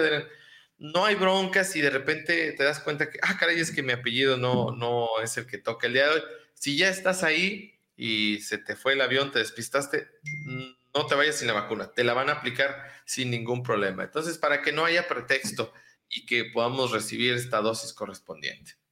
[0.77, 3.93] no hay broncas y de repente te das cuenta que, ah, caray, es que mi
[3.93, 6.21] apellido no, no es el que toca el día de hoy.
[6.53, 10.07] Si ya estás ahí y se te fue el avión, te despistaste,
[10.93, 14.03] no te vayas sin la vacuna, te la van a aplicar sin ningún problema.
[14.03, 15.73] Entonces, para que no haya pretexto
[16.07, 18.82] y que podamos recibir esta dosis correspondiente.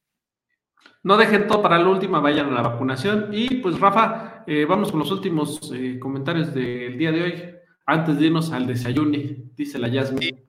[1.04, 3.30] No dejen todo para la última, vayan a la vacunación.
[3.32, 7.54] Y pues Rafa, eh, vamos con los últimos eh, comentarios del día de hoy,
[7.86, 9.18] antes de irnos al desayuno,
[9.56, 10.44] dice la Yasmin.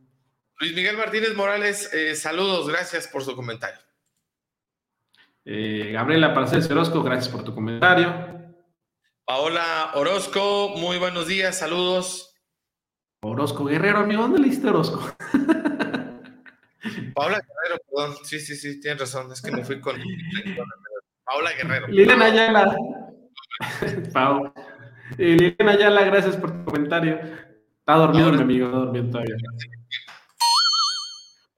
[0.60, 3.80] Luis Miguel Martínez Morales, eh, saludos, gracias por su comentario.
[5.45, 8.14] Gabriela Paraceres Orozco, gracias por tu comentario.
[9.26, 12.34] Paola Orozco, muy buenos días, saludos.
[13.22, 15.01] Orozco Guerrero, amigo, ¿dónde leíste Orozco?
[17.14, 18.18] Paula Guerrero, perdón.
[18.24, 19.32] Sí, sí, sí, tienes razón.
[19.32, 20.02] Es que me fui con.
[21.24, 21.88] Paula Guerrero.
[21.88, 22.78] Liliana Ayala.
[24.14, 24.54] Pau.
[25.18, 27.20] Eh, Liliana Ayala, gracias por tu comentario.
[27.80, 29.36] Está dormido mi amigo, está dormido todavía.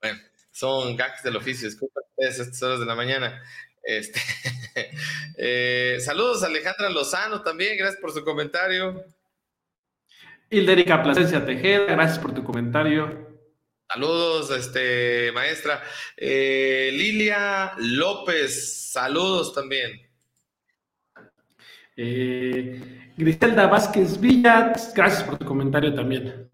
[0.00, 0.18] Bueno,
[0.52, 1.68] son gags del oficio.
[1.68, 3.42] Disculpen ustedes estas horas de la mañana.
[3.82, 4.20] Este,
[5.38, 9.04] eh, saludos a Alejandra Lozano también, gracias por su comentario.
[10.50, 13.25] Hildérica Plasencia Tejeda, gracias por tu comentario.
[13.88, 15.82] Saludos, este, maestra.
[16.16, 20.00] Eh, Lilia López, saludos también.
[21.96, 26.50] Eh, Griselda Vázquez Villa, gracias por tu comentario también.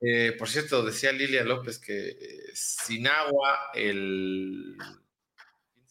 [0.00, 2.16] Eh, por cierto, decía Lilia López que
[2.54, 4.76] sin agua, el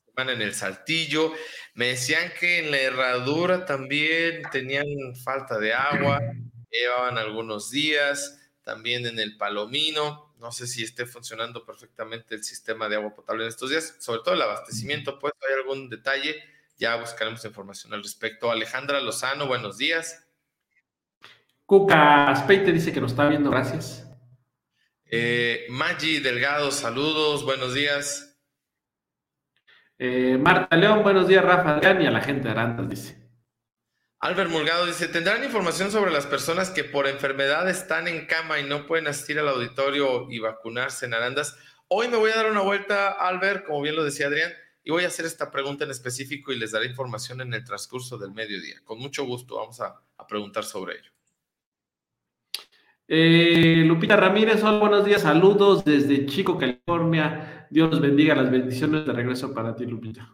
[0.05, 1.33] semana en el Saltillo,
[1.73, 4.85] me decían que en la herradura también tenían
[5.23, 6.19] falta de agua,
[6.69, 10.33] llevaban algunos días también en el Palomino.
[10.39, 14.19] No sé si esté funcionando perfectamente el sistema de agua potable en estos días, sobre
[14.19, 16.43] todo el abastecimiento, pues hay algún detalle,
[16.77, 18.51] ya buscaremos información al respecto.
[18.51, 20.27] Alejandra Lozano, buenos días.
[21.65, 24.05] Cuca Aspeite dice que nos está viendo, gracias.
[25.05, 28.37] Eh, Maggi Delgado, saludos, buenos días.
[29.97, 33.24] Eh, Marta León, buenos días, Rafa Adrián y a la gente de Arandas, dice.
[34.25, 38.63] Albert Mulgado dice, ¿tendrán información sobre las personas que por enfermedad están en cama y
[38.63, 41.55] no pueden asistir al auditorio y vacunarse en Arandas?
[41.89, 44.51] Hoy me voy a dar una vuelta, Albert, como bien lo decía Adrián,
[44.83, 48.17] y voy a hacer esta pregunta en específico y les daré información en el transcurso
[48.17, 48.77] del mediodía.
[48.83, 51.11] Con mucho gusto vamos a, preguntar sobre ello.
[53.07, 57.67] Eh, Lupita Ramírez, hola, buenos días, saludos desde Chico, California.
[57.69, 60.27] Dios bendiga, las bendiciones de regreso para ti, Lupita.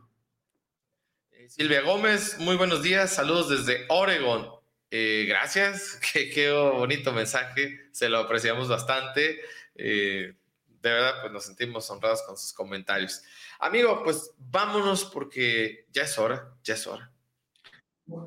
[1.51, 4.49] Silvia Gómez, muy buenos días, saludos desde Oregon.
[4.89, 9.41] Eh, gracias, qué, bonito mensaje, se lo apreciamos bastante.
[9.75, 10.33] Eh,
[10.81, 13.21] de verdad, pues nos sentimos honrados con sus comentarios.
[13.59, 17.11] Amigo, pues vámonos porque ya es hora, ya es hora.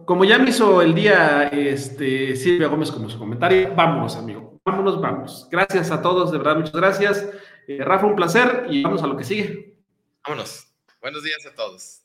[0.05, 4.61] Como ya me hizo el día este, Silvia Gómez con su comentario, vámonos, amigo.
[4.67, 5.49] Vámonos, vamos.
[5.51, 7.27] Gracias a todos, de verdad, muchas gracias.
[7.69, 9.79] Eh, Rafa, un placer y vamos a lo que sigue.
[10.23, 10.69] Vámonos.
[11.01, 12.04] Buenos días a todos.